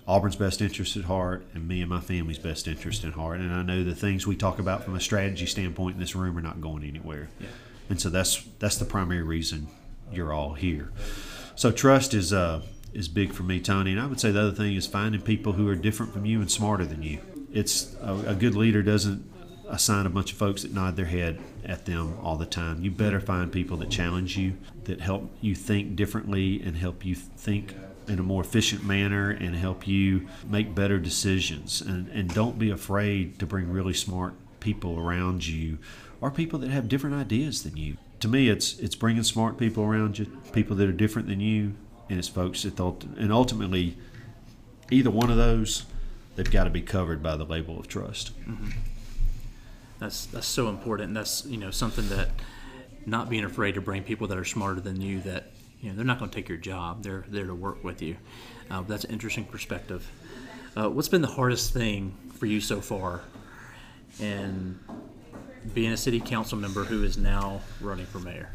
Auburn's 0.07 0.37
best 0.37 0.63
interest 0.63 0.97
at 0.97 1.05
heart 1.05 1.47
and 1.53 1.69
me 1.69 1.83
and 1.83 1.91
my 1.91 2.01
family's 2.01 2.39
best 2.39 2.67
interest 2.67 3.05
at 3.05 3.13
heart. 3.13 3.41
And 3.41 3.53
I 3.53 3.63
know 3.63 3.85
the 3.85 3.95
things 3.95 4.27
we 4.27 4.37
talk 4.37 4.59
about 4.59 4.85
from 4.85 4.97
a 4.97 5.01
strategy 5.01 5.45
standpoint 5.45 5.95
in 5.95 6.01
this 6.01 6.15
room 6.15 6.39
are 6.39 6.43
not 6.43 6.63
going 6.63 6.83
anywhere. 6.83 7.29
Yeah. 7.39 7.49
And 7.91 8.01
so 8.01 8.09
that's 8.09 8.43
that's 8.59 8.77
the 8.77 8.85
primary 8.87 9.23
reason 9.23 9.69
you're 10.11 10.33
all 10.33 10.55
here. 10.55 10.93
So 11.57 11.71
trust 11.71 12.15
is 12.15 12.33
uh, 12.33 12.63
is 12.93 13.09
big 13.09 13.33
for 13.33 13.43
me, 13.43 13.61
Tony. 13.61 13.93
And 13.93 14.01
I 14.01 14.07
would 14.07 14.21
say 14.21 14.31
the 14.31 14.41
other 14.41 14.53
thing 14.53 14.75
is 14.75 14.87
finding 14.87 15.21
people 15.21 15.53
who 15.53 15.69
are 15.69 15.75
different 15.75 16.13
from 16.13 16.25
you 16.25 16.41
and 16.41 16.51
smarter 16.51 16.85
than 16.85 17.03
you. 17.03 17.21
It's 17.53 17.95
a, 18.01 18.15
a 18.29 18.35
good 18.35 18.55
leader 18.55 18.83
doesn't 18.83 19.29
assign 19.69 20.07
a 20.07 20.11
bunch 20.11 20.33
of 20.33 20.39
folks 20.39 20.63
that 20.63 20.73
nod 20.73 20.97
their 20.97 21.07
head 21.07 21.39
at 21.65 21.85
them 21.85 22.19
all 22.23 22.37
the 22.37 22.47
time. 22.47 22.83
You 22.83 22.91
better 22.91 23.21
find 23.21 23.53
people 23.53 23.77
that 23.79 23.91
challenge 23.91 24.37
you, 24.37 24.57
that 24.85 25.01
help 25.01 25.31
you 25.41 25.55
think 25.55 25.97
differently 25.97 26.63
and 26.63 26.77
help 26.77 27.05
you 27.05 27.15
think 27.15 27.75
in 28.07 28.19
a 28.19 28.23
more 28.23 28.43
efficient 28.43 28.85
manner 28.85 29.31
and 29.31 29.55
help 29.55 29.87
you 29.87 30.27
make 30.49 30.75
better 30.75 30.99
decisions. 30.99 31.83
And, 31.83 32.09
and 32.09 32.33
don't 32.33 32.59
be 32.59 32.71
afraid 32.71 33.39
to 33.39 33.47
bring 33.47 33.71
really 33.71 33.93
smart 33.93 34.35
people 34.61 34.99
around 34.99 35.47
you 35.47 35.79
or 36.21 36.31
people 36.31 36.59
that 36.61 36.71
have 36.71 36.89
different 36.89 37.17
ideas 37.17 37.63
than 37.63 37.77
you. 37.77 37.97
To 38.21 38.29
me, 38.29 38.49
it's 38.49 38.79
it's 38.81 38.97
bringing 38.97 39.23
smart 39.23 39.59
people 39.59 39.85
around 39.85 40.19
you, 40.19 40.27
people 40.53 40.75
that 40.77 40.89
are 40.89 40.93
different 40.93 41.29
than 41.29 41.39
you, 41.39 41.75
and 42.09 42.19
it's 42.19 42.29
folks 42.29 42.65
thought, 42.65 43.05
and 43.17 43.33
ultimately, 43.33 43.97
either 44.91 45.11
one 45.11 45.31
of 45.31 45.37
those, 45.37 45.85
they've 46.37 46.51
got 46.51 46.65
to 46.65 46.71
be 46.71 46.83
covered 46.83 47.23
by 47.23 47.37
the 47.37 47.45
label 47.45 47.79
of 47.79 47.89
trust. 47.89 48.39
Mm-hmm. 48.41 48.71
That's 49.99 50.27
that's 50.27 50.47
so 50.47 50.69
important. 50.69 51.15
That's 51.15 51.45
you 51.47 51.57
know 51.57 51.71
something 51.71 52.09
that 52.11 52.31
not 53.07 53.29
being 53.29 53.45
afraid 53.45 53.75
to 53.75 53.81
bring 53.81 54.03
people 54.03 54.27
that 54.29 54.39
are 54.39 54.45
smarter 54.45 54.81
than 54.81 55.01
you 55.01 55.21
that 55.23 55.51
you 55.81 55.91
know, 55.91 55.97
they're 55.97 56.05
not 56.05 56.19
going 56.19 56.31
to 56.31 56.35
take 56.35 56.49
your 56.49 56.59
job. 56.59 57.03
They're 57.03 57.25
there 57.29 57.47
to 57.47 57.55
work 57.55 57.83
with 57.85 58.03
you. 58.03 58.17
Uh, 58.71 58.83
that's 58.83 59.05
an 59.05 59.11
interesting 59.11 59.45
perspective. 59.45 60.09
Uh, 60.77 60.89
what's 60.91 61.09
been 61.09 61.23
the 61.23 61.29
hardest 61.29 61.73
thing 61.73 62.17
for 62.35 62.47
you 62.47 62.61
so 62.61 62.81
far 62.81 63.23
in 64.21 64.79
being 65.75 65.93
a 65.93 65.97
city 65.97 66.21
council 66.21 66.59
member 66.59 66.85
who 66.85 67.03
is 67.05 67.17
now 67.17 67.61
running 67.81 68.07
for 68.07 68.19
mayor? 68.19 68.51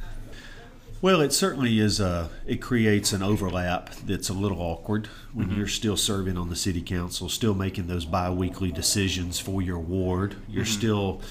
Well, 1.03 1.19
it 1.19 1.33
certainly 1.33 1.81
is. 1.81 1.99
A, 1.99 2.07
uh, 2.07 2.27
it 2.47 2.61
creates 2.61 3.11
an 3.11 3.21
overlap 3.21 3.93
that's 4.05 4.29
a 4.29 4.33
little 4.33 4.61
awkward 4.61 5.07
when 5.33 5.47
mm-hmm. 5.47 5.57
you're 5.57 5.67
still 5.67 5.97
serving 5.97 6.37
on 6.37 6.47
the 6.47 6.55
city 6.55 6.81
council, 6.81 7.27
still 7.27 7.53
making 7.53 7.87
those 7.87 8.05
biweekly 8.05 8.71
decisions 8.71 9.37
for 9.37 9.61
your 9.61 9.79
ward. 9.79 10.37
You're 10.47 10.63
mm-hmm. 10.63 10.79
still 10.79 11.21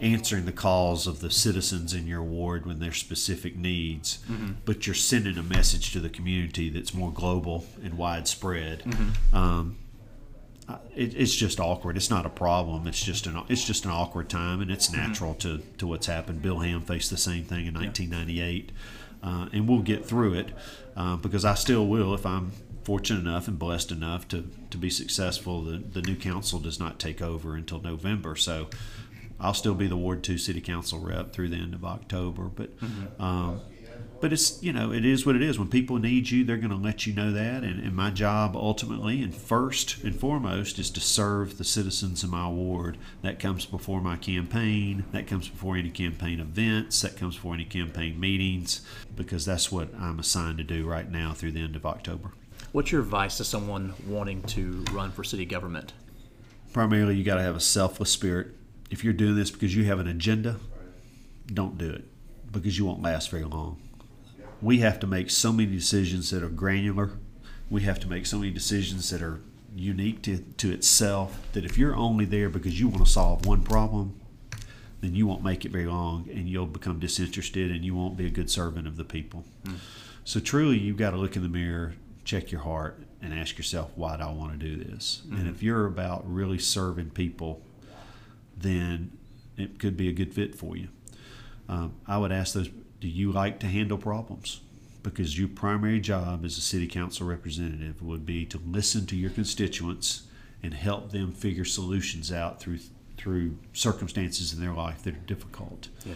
answering 0.00 0.44
the 0.44 0.52
calls 0.52 1.06
of 1.06 1.20
the 1.20 1.30
citizens 1.30 1.94
in 1.94 2.08
your 2.08 2.24
ward 2.24 2.66
when 2.66 2.80
their 2.80 2.92
specific 2.92 3.56
needs, 3.56 4.18
mm-hmm. 4.28 4.54
but 4.64 4.88
you're 4.88 4.94
sending 4.94 5.38
a 5.38 5.42
message 5.44 5.92
to 5.92 6.00
the 6.00 6.10
community 6.10 6.68
that's 6.68 6.92
more 6.92 7.12
global 7.12 7.64
and 7.84 7.96
widespread. 7.96 8.82
Mm-hmm. 8.82 9.36
Um, 9.36 9.78
it, 10.96 11.14
it's 11.14 11.34
just 11.34 11.60
awkward. 11.60 11.96
It's 11.96 12.10
not 12.10 12.26
a 12.26 12.30
problem. 12.30 12.88
It's 12.88 13.02
just 13.02 13.26
an 13.26 13.40
it's 13.48 13.64
just 13.64 13.84
an 13.84 13.92
awkward 13.92 14.28
time, 14.28 14.60
and 14.60 14.70
it's 14.70 14.88
mm-hmm. 14.88 15.00
natural 15.00 15.34
to 15.34 15.58
to 15.78 15.86
what's 15.86 16.06
happened. 16.06 16.42
Bill 16.42 16.58
Ham 16.58 16.80
faced 16.80 17.10
the 17.10 17.16
same 17.16 17.44
thing 17.44 17.66
in 17.66 17.74
1998, 17.74 18.72
yeah. 18.72 18.80
Uh, 19.22 19.48
and 19.52 19.68
we'll 19.68 19.80
get 19.80 20.04
through 20.04 20.34
it 20.34 20.48
uh, 20.96 21.16
because 21.16 21.44
I 21.44 21.54
still 21.54 21.86
will 21.86 22.14
if 22.14 22.26
I'm 22.26 22.52
fortunate 22.84 23.20
enough 23.20 23.48
and 23.48 23.58
blessed 23.58 23.92
enough 23.92 24.26
to, 24.28 24.50
to 24.70 24.76
be 24.76 24.90
successful. 24.90 25.62
The, 25.62 25.78
the 25.78 26.02
new 26.02 26.16
council 26.16 26.58
does 26.58 26.80
not 26.80 26.98
take 26.98 27.22
over 27.22 27.54
until 27.54 27.80
November, 27.80 28.36
so 28.36 28.68
I'll 29.40 29.54
still 29.54 29.74
be 29.74 29.86
the 29.86 29.96
Ward 29.96 30.22
Two 30.22 30.38
City 30.38 30.60
Council 30.60 30.98
rep 30.98 31.32
through 31.32 31.48
the 31.50 31.56
end 31.56 31.74
of 31.74 31.84
October. 31.84 32.44
But 32.44 32.78
mm-hmm. 32.78 33.22
um, 33.22 33.60
but 34.22 34.32
it's 34.32 34.62
you 34.62 34.72
know 34.72 34.92
it 34.92 35.04
is 35.04 35.26
what 35.26 35.34
it 35.34 35.42
is. 35.42 35.58
When 35.58 35.68
people 35.68 35.98
need 35.98 36.30
you, 36.30 36.44
they're 36.44 36.56
going 36.56 36.70
to 36.70 36.76
let 36.76 37.06
you 37.06 37.12
know 37.12 37.32
that. 37.32 37.64
And, 37.64 37.82
and, 37.82 37.94
my 37.94 38.10
job 38.10 38.56
ultimately 38.56 39.20
and 39.20 39.34
first 39.34 40.02
and 40.04 40.14
foremost 40.14 40.78
is 40.78 40.90
to 40.90 41.00
serve 41.00 41.58
the 41.58 41.64
citizens 41.64 42.22
in 42.22 42.30
my 42.30 42.48
ward. 42.48 42.98
That 43.22 43.40
comes 43.40 43.66
before 43.66 44.00
my 44.00 44.16
campaign. 44.16 45.04
That 45.10 45.26
comes 45.26 45.48
before 45.48 45.76
any 45.76 45.90
campaign 45.90 46.38
events. 46.38 47.02
That 47.02 47.16
comes 47.16 47.34
before 47.34 47.54
any 47.54 47.64
campaign 47.64 48.18
meetings 48.20 48.82
because 49.16 49.44
that's 49.44 49.72
what 49.72 49.92
I'm 49.98 50.20
assigned 50.20 50.58
to 50.58 50.64
do 50.64 50.86
right 50.86 51.10
now 51.10 51.32
through 51.32 51.52
the 51.52 51.60
end 51.60 51.74
of 51.74 51.84
October. 51.84 52.30
What's 52.70 52.92
your 52.92 53.02
advice 53.02 53.38
to 53.38 53.44
someone 53.44 53.92
wanting 54.06 54.42
to 54.44 54.84
run 54.92 55.10
for 55.10 55.24
city 55.24 55.44
government? 55.44 55.94
Primarily, 56.72 57.16
you 57.16 57.24
got 57.24 57.34
to 57.34 57.42
have 57.42 57.56
a 57.56 57.60
selfless 57.60 58.10
spirit 58.10 58.52
if 58.88 59.02
you're 59.02 59.12
doing 59.12 59.34
this 59.34 59.50
because 59.50 59.74
you 59.74 59.84
have 59.86 59.98
an 59.98 60.06
agenda, 60.06 60.60
don't 61.52 61.76
do 61.76 61.90
it 61.90 62.04
because 62.52 62.78
you 62.78 62.84
won't 62.84 63.02
last 63.02 63.30
very 63.30 63.44
long. 63.44 63.80
We 64.62 64.78
have 64.78 65.00
to 65.00 65.06
make 65.06 65.30
so 65.30 65.52
many 65.52 65.70
decisions 65.70 66.30
that 66.30 66.42
are 66.42 66.48
granular. 66.48 67.10
We 67.68 67.82
have 67.82 67.98
to 68.00 68.08
make 68.08 68.26
so 68.26 68.38
many 68.38 68.50
decisions 68.50 69.10
that 69.10 69.22
are 69.22 69.40
unique 69.74 70.22
to, 70.22 70.38
to 70.38 70.72
itself 70.72 71.40
that 71.52 71.64
if 71.64 71.76
you're 71.76 71.96
only 71.96 72.24
there 72.24 72.48
because 72.48 72.78
you 72.78 72.88
want 72.88 73.04
to 73.04 73.10
solve 73.10 73.44
one 73.46 73.62
problem, 73.62 74.18
then 75.00 75.14
you 75.14 75.26
won't 75.26 75.42
make 75.42 75.64
it 75.64 75.72
very 75.72 75.86
long 75.86 76.28
and 76.30 76.48
you'll 76.48 76.66
become 76.66 77.00
disinterested 77.00 77.70
and 77.70 77.84
you 77.84 77.94
won't 77.94 78.16
be 78.16 78.26
a 78.26 78.30
good 78.30 78.50
servant 78.50 78.86
of 78.86 78.96
the 78.96 79.04
people. 79.04 79.44
Mm. 79.64 79.78
So, 80.24 80.38
truly, 80.38 80.78
you've 80.78 80.96
got 80.96 81.10
to 81.10 81.16
look 81.16 81.34
in 81.34 81.42
the 81.42 81.48
mirror, 81.48 81.94
check 82.24 82.52
your 82.52 82.60
heart, 82.60 83.00
and 83.20 83.34
ask 83.34 83.58
yourself, 83.58 83.90
why 83.96 84.16
do 84.16 84.22
I 84.22 84.30
want 84.30 84.52
to 84.52 84.58
do 84.58 84.76
this? 84.76 85.22
Mm-hmm. 85.26 85.36
And 85.36 85.48
if 85.48 85.62
you're 85.62 85.86
about 85.86 86.22
really 86.32 86.58
serving 86.58 87.10
people 87.10 87.62
then 88.62 89.12
it 89.56 89.78
could 89.78 89.96
be 89.96 90.08
a 90.08 90.12
good 90.12 90.32
fit 90.32 90.54
for 90.54 90.76
you. 90.76 90.88
Um, 91.68 91.94
I 92.06 92.18
would 92.18 92.32
ask 92.32 92.54
those 92.54 92.70
do 93.02 93.08
you 93.08 93.30
like 93.30 93.58
to 93.60 93.66
handle 93.66 93.98
problems? 93.98 94.60
Because 95.02 95.38
your 95.38 95.48
primary 95.48 96.00
job 96.00 96.44
as 96.44 96.56
a 96.56 96.60
city 96.60 96.86
council 96.86 97.26
representative 97.26 98.00
would 98.00 98.24
be 98.24 98.46
to 98.46 98.60
listen 98.64 99.04
to 99.06 99.16
your 99.16 99.30
constituents 99.30 100.22
and 100.62 100.72
help 100.72 101.10
them 101.10 101.32
figure 101.32 101.64
solutions 101.64 102.32
out 102.32 102.60
through 102.60 102.78
through 103.18 103.56
circumstances 103.72 104.52
in 104.52 104.60
their 104.60 104.72
life 104.72 105.02
that 105.02 105.14
are 105.14 105.26
difficult. 105.26 105.88
Yeah. 106.04 106.14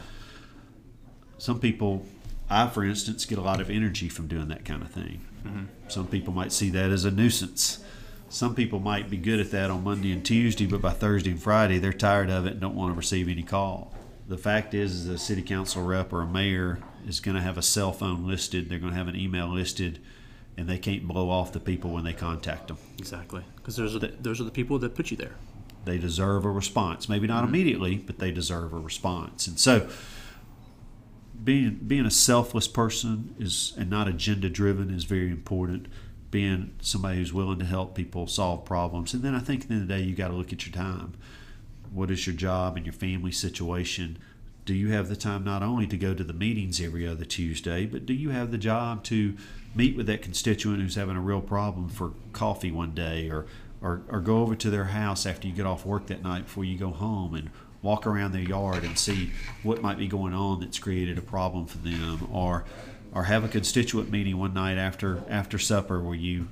Some 1.39 1.61
people, 1.61 2.05
I 2.49 2.67
for 2.69 2.83
instance, 2.83 3.25
get 3.27 3.39
a 3.39 3.43
lot 3.43 3.61
of 3.61 3.71
energy 3.71 4.09
from 4.09 4.27
doing 4.27 4.49
that 4.49 4.65
kind 4.65 4.83
of 4.83 4.91
thing. 4.91 5.25
Mm-hmm. 5.47 5.65
Some 5.89 6.09
people 6.09 6.33
might 6.33 6.53
see 6.53 6.71
that 6.71 6.91
as 6.91 7.05
a 7.05 7.11
nuisance 7.11 7.85
some 8.29 8.55
people 8.55 8.81
might 8.81 9.09
be 9.09 9.17
good 9.17 9.41
at 9.41 9.51
that 9.53 9.71
on 9.71 9.85
Monday 9.85 10.13
and 10.13 10.25
Tuesday, 10.25 10.67
but 10.67 10.83
by 10.83 10.91
Thursday 10.91 11.31
and 11.31 11.43
Friday, 11.43 11.79
they're 11.79 11.93
tired 11.93 12.29
of 12.29 12.45
it 12.47 12.53
and 12.53 12.61
don't 12.61 12.75
want 12.75 12.93
to 12.93 12.97
receive 12.97 13.29
any 13.29 13.43
call. 13.43 13.95
The 14.29 14.39
fact 14.39 14.75
is, 14.75 14.95
is 14.95 15.09
a 15.09 15.19
city 15.19 15.43
council 15.43 15.85
rep 15.85 16.13
or 16.13 16.23
a 16.23 16.27
mayor 16.27 16.79
is 17.07 17.21
going 17.21 17.37
to 17.37 17.43
have 17.43 17.57
a 17.57 17.63
cell 17.63 17.93
phone 17.93 18.27
listed, 18.27 18.69
they're 18.69 18.79
going 18.79 18.93
to 18.93 18.99
have 18.99 19.09
an 19.09 19.17
email 19.17 19.47
listed, 19.49 20.01
and 20.57 20.69
they 20.69 20.79
can't 20.79 21.07
blow 21.07 21.31
off 21.31 21.53
the 21.53 21.61
people 21.61 21.91
when 21.91 22.05
they 22.05 22.13
contact 22.13 22.69
them. 22.69 22.79
Exactly, 22.99 23.45
because 23.57 23.77
those 23.77 23.95
are 23.95 24.01
the, 24.01 24.09
those 24.21 24.41
are 24.41 24.45
the 24.45 24.51
people 24.51 24.79
that 24.81 24.95
put 24.95 25.11
you 25.11 25.17
there. 25.17 25.37
They 25.85 25.99
deserve 25.99 26.45
a 26.45 26.51
response. 26.51 27.09
Maybe 27.09 27.29
not 27.29 27.45
mm-hmm. 27.45 27.55
immediately, 27.55 27.97
but 27.99 28.19
they 28.19 28.33
deserve 28.33 28.73
a 28.73 28.79
response. 28.79 29.47
And 29.47 29.61
so, 29.61 29.89
being 31.45 31.79
being 31.87 32.07
a 32.07 32.11
selfless 32.11 32.67
person 32.67 33.37
is 33.39 33.75
and 33.79 33.89
not 33.89 34.09
agenda 34.09 34.51
driven 34.51 34.91
is 34.91 35.05
very 35.05 35.31
important 35.31 35.87
being 36.31 36.75
somebody 36.81 37.19
who's 37.19 37.33
willing 37.33 37.59
to 37.59 37.65
help 37.65 37.95
people 37.95 38.27
solve 38.27 38.65
problems. 38.65 39.15
And 39.15 39.23
then 39.23 39.35
I 39.35 39.39
think 39.39 39.63
at 39.63 39.69
the 39.69 39.75
end 39.75 39.83
of 39.83 39.89
the 39.89 39.95
day, 39.95 40.03
you 40.03 40.15
got 40.15 40.29
to 40.29 40.35
look 40.35 40.53
at 40.53 40.67
your 40.67 40.75
time. 40.75 41.15
What 41.97 42.11
is 42.11 42.27
your 42.27 42.37
job 42.37 42.77
and 42.77 42.85
your 42.85 42.93
family 42.93 43.33
situation? 43.33 44.19
Do 44.67 44.75
you 44.75 44.89
have 44.89 45.09
the 45.09 45.17
time 45.17 45.45
not 45.45 45.63
only 45.63 45.87
to 45.87 45.97
go 45.97 46.13
to 46.13 46.23
the 46.23 46.35
meetings 46.35 46.79
every 46.79 47.07
other 47.07 47.25
Tuesday, 47.25 47.87
but 47.87 48.05
do 48.05 48.13
you 48.13 48.29
have 48.31 48.51
the 48.51 48.59
job 48.59 49.03
to 49.05 49.35
meet 49.75 49.97
with 49.97 50.07
that 50.09 50.21
constituent 50.21 50.83
who's 50.83 50.97
having 50.97 51.17
a 51.17 51.23
real 51.23 51.41
problem 51.41 51.89
for 51.89 52.13
coffee 52.35 52.71
one 52.71 52.95
day 52.95 53.31
or, 53.31 53.47
or, 53.81 54.03
or 54.11 54.21
go 54.21 54.43
over 54.43 54.55
to 54.57 54.69
their 54.69 54.85
house 54.85 55.25
after 55.25 55.49
you 55.49 55.55
get 55.55 55.65
off 55.65 55.87
work 55.87 56.09
that 56.09 56.23
night 56.23 56.45
before 56.45 56.67
you 56.67 56.77
go 56.77 56.91
home 56.91 57.35
and 57.35 57.49
walk 57.81 58.07
around 58.07 58.33
their 58.33 58.43
yard 58.43 58.85
and 58.85 58.99
see 58.99 59.31
what 59.63 59.81
might 59.81 59.97
be 59.97 60.07
going 60.07 60.35
on 60.35 60.61
that's 60.61 60.79
created 60.79 61.17
a 61.17 61.23
problem 61.23 61.65
for 61.65 61.79
them 61.79 62.29
or 62.31 62.65
or 63.15 63.25
have 63.25 63.45
a 63.45 63.49
constituent 63.49 64.11
meeting 64.11 64.37
one 64.37 64.53
night 64.53 64.77
after 64.77 65.23
after 65.31 65.59
supper 65.59 66.01
where 66.01 66.15
you 66.15 66.49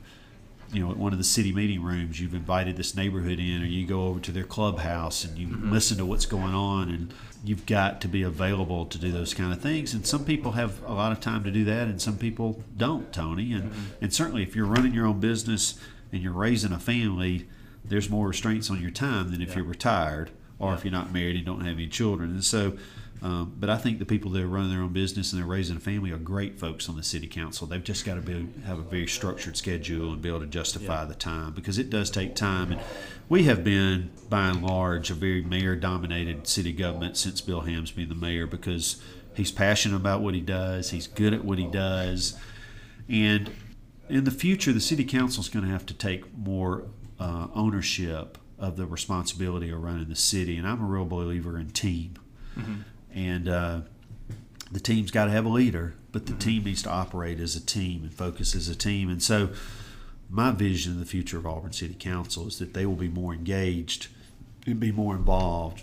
you 0.72 0.80
know, 0.84 0.90
at 0.90 0.96
one 0.96 1.12
of 1.12 1.18
the 1.18 1.24
city 1.24 1.52
meeting 1.52 1.82
rooms, 1.82 2.20
you've 2.20 2.34
invited 2.34 2.76
this 2.76 2.96
neighborhood 2.96 3.38
in, 3.38 3.62
or 3.62 3.66
you 3.66 3.86
go 3.86 4.06
over 4.06 4.20
to 4.20 4.32
their 4.32 4.44
clubhouse 4.44 5.24
and 5.24 5.38
you 5.38 5.46
Mm-hmm. 5.48 5.72
listen 5.72 5.98
to 5.98 6.06
what's 6.06 6.26
going 6.26 6.54
on, 6.54 6.88
and 6.90 7.14
you've 7.44 7.66
got 7.66 8.00
to 8.00 8.08
be 8.08 8.22
available 8.22 8.86
to 8.86 8.98
do 8.98 9.12
those 9.12 9.34
kind 9.34 9.52
of 9.52 9.60
things. 9.60 9.92
And 9.94 10.06
some 10.06 10.24
people 10.24 10.52
have 10.52 10.82
a 10.84 10.92
lot 10.94 11.12
of 11.12 11.20
time 11.20 11.44
to 11.44 11.50
do 11.50 11.64
that, 11.66 11.88
and 11.88 12.00
some 12.00 12.16
people 12.18 12.62
don't, 12.76 13.12
Tony. 13.12 13.52
And 13.52 13.64
Mm-hmm. 13.70 13.80
and 14.04 14.12
certainly, 14.12 14.42
if 14.42 14.56
you're 14.56 14.66
running 14.66 14.94
your 14.94 15.06
own 15.06 15.20
business 15.20 15.78
and 16.12 16.22
you're 16.22 16.32
raising 16.32 16.72
a 16.72 16.78
family, 16.80 17.48
there's 17.84 18.08
more 18.08 18.28
restraints 18.28 18.70
on 18.70 18.80
your 18.80 18.90
time 18.90 19.30
than 19.30 19.42
if 19.42 19.54
you're 19.54 19.64
retired 19.64 20.30
or 20.58 20.74
if 20.74 20.84
you're 20.84 20.92
not 20.92 21.12
married 21.12 21.36
and 21.36 21.44
don't 21.44 21.60
have 21.60 21.76
any 21.76 21.88
children. 21.88 22.30
And 22.30 22.44
so. 22.44 22.76
Um, 23.22 23.54
but 23.58 23.70
I 23.70 23.78
think 23.78 24.00
the 24.00 24.04
people 24.04 24.30
that 24.32 24.42
are 24.42 24.46
running 24.46 24.70
their 24.70 24.82
own 24.82 24.92
business 24.92 25.32
and 25.32 25.40
they're 25.40 25.48
raising 25.48 25.78
a 25.78 25.80
family 25.80 26.10
are 26.10 26.18
great 26.18 26.58
folks 26.58 26.90
on 26.90 26.96
the 26.96 27.02
city 27.02 27.26
council. 27.26 27.66
They've 27.66 27.82
just 27.82 28.04
got 28.04 28.16
to 28.16 28.20
be 28.20 28.46
have 28.66 28.78
a 28.78 28.82
very 28.82 29.06
structured 29.06 29.56
schedule 29.56 30.12
and 30.12 30.20
be 30.20 30.28
able 30.28 30.40
to 30.40 30.46
justify 30.46 31.06
the 31.06 31.14
time 31.14 31.54
because 31.54 31.78
it 31.78 31.88
does 31.88 32.10
take 32.10 32.34
time. 32.34 32.72
And 32.72 32.82
we 33.30 33.44
have 33.44 33.64
been, 33.64 34.10
by 34.28 34.48
and 34.48 34.62
large, 34.62 35.10
a 35.10 35.14
very 35.14 35.40
mayor-dominated 35.40 36.46
city 36.46 36.72
government 36.72 37.16
since 37.16 37.40
Bill 37.40 37.62
Hams 37.62 37.92
being 37.92 38.10
the 38.10 38.14
mayor 38.14 38.46
because 38.46 39.00
he's 39.32 39.52
passionate 39.52 39.96
about 39.96 40.20
what 40.20 40.34
he 40.34 40.42
does. 40.42 40.90
He's 40.90 41.06
good 41.06 41.32
at 41.32 41.46
what 41.46 41.56
he 41.56 41.66
does, 41.66 42.38
and 43.08 43.50
in 44.10 44.24
the 44.24 44.32
future, 44.32 44.72
the 44.72 44.80
city 44.80 45.04
council 45.04 45.40
is 45.40 45.48
going 45.48 45.64
to 45.64 45.70
have 45.70 45.86
to 45.86 45.94
take 45.94 46.36
more 46.36 46.88
uh, 47.18 47.46
ownership 47.54 48.36
of 48.58 48.76
the 48.76 48.86
responsibility 48.86 49.70
of 49.70 49.82
running 49.82 50.08
the 50.08 50.16
city. 50.16 50.56
And 50.56 50.66
I'm 50.66 50.82
a 50.82 50.86
real 50.86 51.04
believer 51.04 51.58
in 51.58 51.70
team 51.70 52.14
mm-hmm. 52.58 52.82
and 53.12 53.48
uh, 53.48 53.80
the 54.70 54.80
team's 54.80 55.10
got 55.10 55.26
to 55.26 55.30
have 55.30 55.44
a 55.44 55.50
leader, 55.50 55.94
but 56.12 56.26
the 56.26 56.32
mm-hmm. 56.32 56.38
team 56.38 56.64
needs 56.64 56.82
to 56.82 56.90
operate 56.90 57.40
as 57.40 57.54
a 57.56 57.64
team 57.64 58.02
and 58.02 58.12
focus 58.12 58.54
as 58.54 58.68
a 58.68 58.74
team. 58.74 59.08
And 59.08 59.22
so, 59.22 59.50
my 60.30 60.50
vision 60.50 60.92
of 60.92 60.98
the 60.98 61.06
future 61.06 61.38
of 61.38 61.46
Auburn 61.46 61.72
City 61.72 61.94
Council 61.94 62.48
is 62.48 62.58
that 62.58 62.74
they 62.74 62.86
will 62.86 62.96
be 62.96 63.08
more 63.08 63.32
engaged 63.32 64.08
and 64.66 64.80
be 64.80 64.90
more 64.90 65.14
involved 65.14 65.82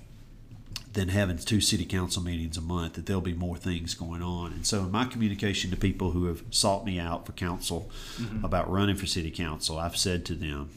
than 0.93 1.07
having 1.07 1.37
two 1.37 1.61
city 1.61 1.85
council 1.85 2.21
meetings 2.21 2.57
a 2.57 2.61
month. 2.61 2.93
That 2.93 3.05
there'll 3.05 3.21
be 3.21 3.33
more 3.33 3.55
things 3.55 3.93
going 3.93 4.21
on. 4.21 4.51
And 4.51 4.65
so, 4.65 4.79
in 4.79 4.91
my 4.91 5.05
communication 5.05 5.71
to 5.71 5.77
people 5.77 6.11
who 6.11 6.25
have 6.25 6.43
sought 6.49 6.85
me 6.85 6.99
out 6.99 7.25
for 7.25 7.31
council 7.33 7.89
mm-hmm. 8.17 8.43
about 8.43 8.69
running 8.69 8.95
for 8.95 9.05
city 9.05 9.31
council, 9.31 9.77
I've 9.77 9.95
said 9.95 10.25
to 10.25 10.35
them, 10.35 10.69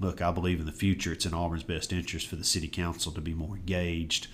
look, 0.00 0.22
I 0.22 0.30
believe 0.30 0.60
in 0.60 0.66
the 0.66 0.72
future 0.72 1.12
it's 1.12 1.26
in 1.26 1.34
Auburn's 1.34 1.62
best 1.62 1.92
interest 1.92 2.26
for 2.26 2.36
the 2.36 2.44
city 2.44 2.68
council 2.68 3.12
to 3.12 3.20
be 3.20 3.34
more 3.34 3.56
engaged, 3.56 4.28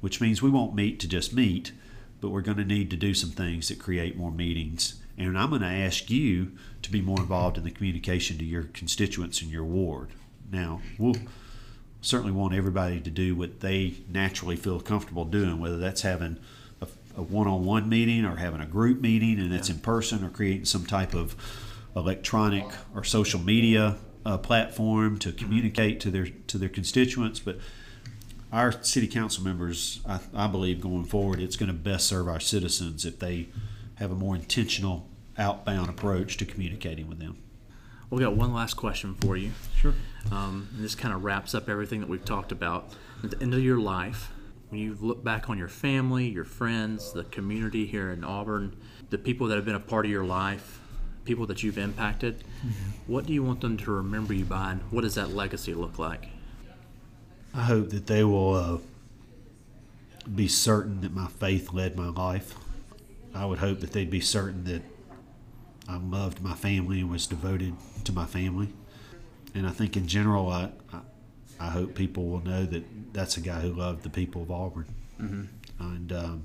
which 0.00 0.20
means 0.20 0.42
we 0.42 0.50
won't 0.50 0.74
meet 0.74 1.00
to 1.00 1.08
just 1.08 1.34
meet, 1.34 1.72
but 2.20 2.30
we're 2.30 2.40
going 2.40 2.58
to 2.58 2.64
need 2.64 2.90
to 2.90 2.96
do 2.96 3.14
some 3.14 3.30
things 3.30 3.68
that 3.68 3.78
create 3.78 4.16
more 4.16 4.30
meetings. 4.30 5.00
And 5.18 5.38
I'm 5.38 5.50
going 5.50 5.62
to 5.62 5.68
ask 5.68 6.10
you 6.10 6.52
to 6.82 6.90
be 6.90 7.02
more 7.02 7.20
involved 7.20 7.58
in 7.58 7.64
the 7.64 7.70
communication 7.70 8.38
to 8.38 8.44
your 8.44 8.64
constituents 8.64 9.42
in 9.42 9.50
your 9.50 9.64
ward. 9.64 10.08
Now, 10.50 10.80
we'll 10.98 11.16
certainly 12.00 12.32
want 12.32 12.54
everybody 12.54 13.00
to 13.00 13.10
do 13.10 13.34
what 13.34 13.60
they 13.60 13.94
naturally 14.08 14.56
feel 14.56 14.80
comfortable 14.80 15.24
doing, 15.24 15.60
whether 15.60 15.78
that's 15.78 16.02
having 16.02 16.38
a, 16.80 16.88
a 17.16 17.22
one-on-one 17.22 17.88
meeting 17.88 18.24
or 18.24 18.36
having 18.36 18.60
a 18.60 18.66
group 18.66 19.00
meeting 19.00 19.38
and 19.38 19.52
it's 19.52 19.68
in 19.68 19.78
person 19.78 20.24
or 20.24 20.30
creating 20.30 20.64
some 20.64 20.86
type 20.86 21.14
of 21.14 21.36
electronic 21.94 22.64
or 22.94 23.04
social 23.04 23.40
media 23.40 23.96
uh, 24.24 24.38
platform 24.38 25.18
to 25.18 25.32
communicate 25.32 26.00
to 26.00 26.10
their 26.10 26.26
to 26.46 26.58
their 26.58 26.68
constituents. 26.68 27.40
But 27.40 27.58
our 28.52 28.72
city 28.82 29.08
council 29.08 29.42
members, 29.42 30.00
I, 30.06 30.20
I 30.34 30.46
believe, 30.46 30.80
going 30.80 31.04
forward, 31.04 31.40
it's 31.40 31.56
going 31.56 31.68
to 31.68 31.78
best 31.78 32.06
serve 32.06 32.28
our 32.28 32.40
citizens 32.40 33.04
if 33.04 33.18
they 33.18 33.48
have 33.96 34.10
a 34.10 34.14
more 34.14 34.34
intentional 34.34 35.08
outbound 35.38 35.88
approach 35.88 36.36
to 36.36 36.44
communicating 36.44 37.08
with 37.08 37.18
them. 37.18 37.38
We 38.10 38.20
got 38.20 38.36
one 38.36 38.52
last 38.52 38.74
question 38.74 39.14
for 39.14 39.38
you. 39.38 39.52
Sure. 39.78 39.94
Um, 40.30 40.68
and 40.74 40.84
this 40.84 40.94
kind 40.94 41.14
of 41.14 41.24
wraps 41.24 41.54
up 41.54 41.70
everything 41.70 42.00
that 42.00 42.10
we've 42.10 42.24
talked 42.24 42.52
about. 42.52 42.90
At 43.24 43.30
the 43.30 43.40
end 43.40 43.54
of 43.54 43.62
your 43.62 43.78
life, 43.78 44.30
when 44.68 44.82
you 44.82 44.98
look 45.00 45.24
back 45.24 45.48
on 45.48 45.56
your 45.56 45.68
family, 45.68 46.28
your 46.28 46.44
friends, 46.44 47.14
the 47.14 47.24
community 47.24 47.86
here 47.86 48.10
in 48.10 48.22
Auburn, 48.22 48.76
the 49.08 49.16
people 49.16 49.46
that 49.46 49.56
have 49.56 49.64
been 49.64 49.74
a 49.74 49.80
part 49.80 50.04
of 50.04 50.10
your 50.10 50.24
life, 50.24 50.81
people 51.24 51.46
that 51.46 51.62
you've 51.62 51.78
impacted, 51.78 52.44
what 53.06 53.26
do 53.26 53.32
you 53.32 53.42
want 53.42 53.60
them 53.60 53.76
to 53.78 53.90
remember 53.90 54.34
you 54.34 54.44
by, 54.44 54.72
and 54.72 54.80
what 54.90 55.02
does 55.02 55.14
that 55.14 55.30
legacy 55.30 55.74
look 55.74 55.98
like? 55.98 56.28
I 57.54 57.62
hope 57.62 57.90
that 57.90 58.06
they 58.06 58.24
will 58.24 58.54
uh, 58.54 58.78
be 60.34 60.48
certain 60.48 61.00
that 61.02 61.14
my 61.14 61.26
faith 61.26 61.72
led 61.72 61.96
my 61.96 62.08
life. 62.08 62.54
I 63.34 63.44
would 63.44 63.58
hope 63.58 63.80
that 63.80 63.92
they'd 63.92 64.10
be 64.10 64.20
certain 64.20 64.64
that 64.64 64.82
I 65.88 65.96
loved 65.96 66.42
my 66.42 66.54
family 66.54 67.00
and 67.00 67.10
was 67.10 67.26
devoted 67.26 67.74
to 68.04 68.12
my 68.12 68.26
family. 68.26 68.68
And 69.54 69.66
I 69.66 69.70
think 69.70 69.96
in 69.96 70.06
general, 70.06 70.48
I, 70.48 70.70
I, 70.92 71.00
I 71.60 71.70
hope 71.70 71.94
people 71.94 72.28
will 72.28 72.42
know 72.42 72.64
that 72.64 72.84
that's 73.12 73.36
a 73.36 73.40
guy 73.40 73.60
who 73.60 73.72
loved 73.72 74.02
the 74.02 74.10
people 74.10 74.42
of 74.42 74.50
Auburn. 74.50 74.86
Mm-hmm. 75.20 75.44
And 75.78 76.12
um, 76.12 76.42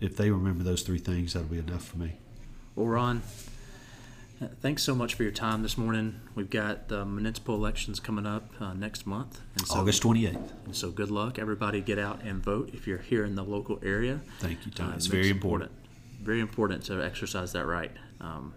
if 0.00 0.16
they 0.16 0.30
remember 0.30 0.62
those 0.62 0.82
three 0.82 0.98
things, 0.98 1.32
that'll 1.32 1.48
be 1.48 1.58
enough 1.58 1.84
for 1.84 1.98
me. 1.98 2.18
Well, 2.74 2.86
Ron, 2.86 3.22
thanks 4.60 4.82
so 4.82 4.94
much 4.94 5.14
for 5.14 5.22
your 5.22 5.32
time 5.32 5.62
this 5.62 5.76
morning. 5.76 6.20
We've 6.34 6.50
got 6.50 6.88
the 6.88 7.04
municipal 7.04 7.54
elections 7.54 8.00
coming 8.00 8.26
up 8.26 8.50
uh, 8.60 8.72
next 8.74 9.06
month, 9.06 9.40
and 9.56 9.66
so 9.66 9.80
August 9.80 10.02
28th. 10.02 10.50
and 10.66 10.76
so 10.76 10.90
good 10.90 11.10
luck. 11.10 11.38
Everybody, 11.38 11.80
get 11.80 11.98
out 11.98 12.22
and 12.22 12.42
vote 12.42 12.70
if 12.72 12.86
you're 12.86 12.98
here 12.98 13.24
in 13.24 13.34
the 13.34 13.44
local 13.44 13.78
area. 13.82 14.20
Thank 14.40 14.64
you, 14.66 14.72
Tom. 14.72 14.92
Uh, 14.92 14.96
it's 14.96 15.06
very 15.06 15.24
makes 15.24 15.34
important. 15.34 15.70
Very 16.22 16.40
important 16.40 16.84
to 16.84 17.02
exercise 17.04 17.52
that 17.52 17.66
right. 17.66 17.92
Um, 18.20 18.54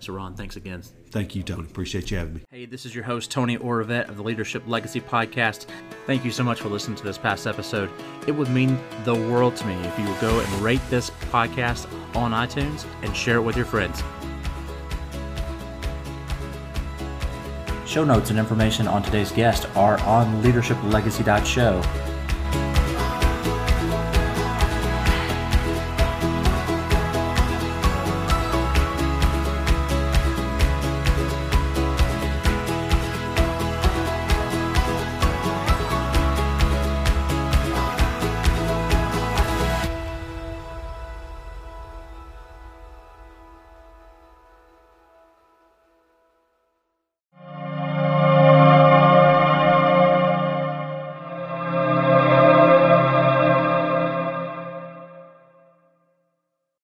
so, 0.00 0.14
Ron, 0.14 0.34
thanks 0.34 0.56
again. 0.56 0.82
Thank 1.10 1.34
you, 1.34 1.42
Tony. 1.42 1.64
Appreciate 1.64 2.10
you 2.10 2.16
having 2.16 2.34
me. 2.34 2.40
Hey, 2.50 2.64
this 2.64 2.86
is 2.86 2.94
your 2.94 3.04
host, 3.04 3.30
Tony 3.30 3.58
Oravet 3.58 4.08
of 4.08 4.16
the 4.16 4.22
Leadership 4.22 4.62
Legacy 4.66 5.00
Podcast. 5.00 5.66
Thank 6.06 6.24
you 6.24 6.30
so 6.30 6.42
much 6.42 6.60
for 6.60 6.68
listening 6.70 6.96
to 6.96 7.04
this 7.04 7.18
past 7.18 7.46
episode. 7.46 7.90
It 8.26 8.32
would 8.32 8.48
mean 8.48 8.78
the 9.04 9.14
world 9.14 9.56
to 9.56 9.66
me 9.66 9.74
if 9.74 9.98
you 9.98 10.06
would 10.06 10.20
go 10.20 10.40
and 10.40 10.48
rate 10.62 10.80
this 10.88 11.10
podcast 11.30 11.86
on 12.16 12.32
iTunes 12.32 12.86
and 13.02 13.14
share 13.14 13.36
it 13.36 13.42
with 13.42 13.56
your 13.56 13.66
friends. 13.66 14.02
Show 17.90 18.04
notes 18.04 18.30
and 18.30 18.38
information 18.38 18.86
on 18.86 19.02
today's 19.02 19.32
guest 19.32 19.66
are 19.74 19.98
on 20.02 20.44
leadershiplegacy.show. 20.44 21.99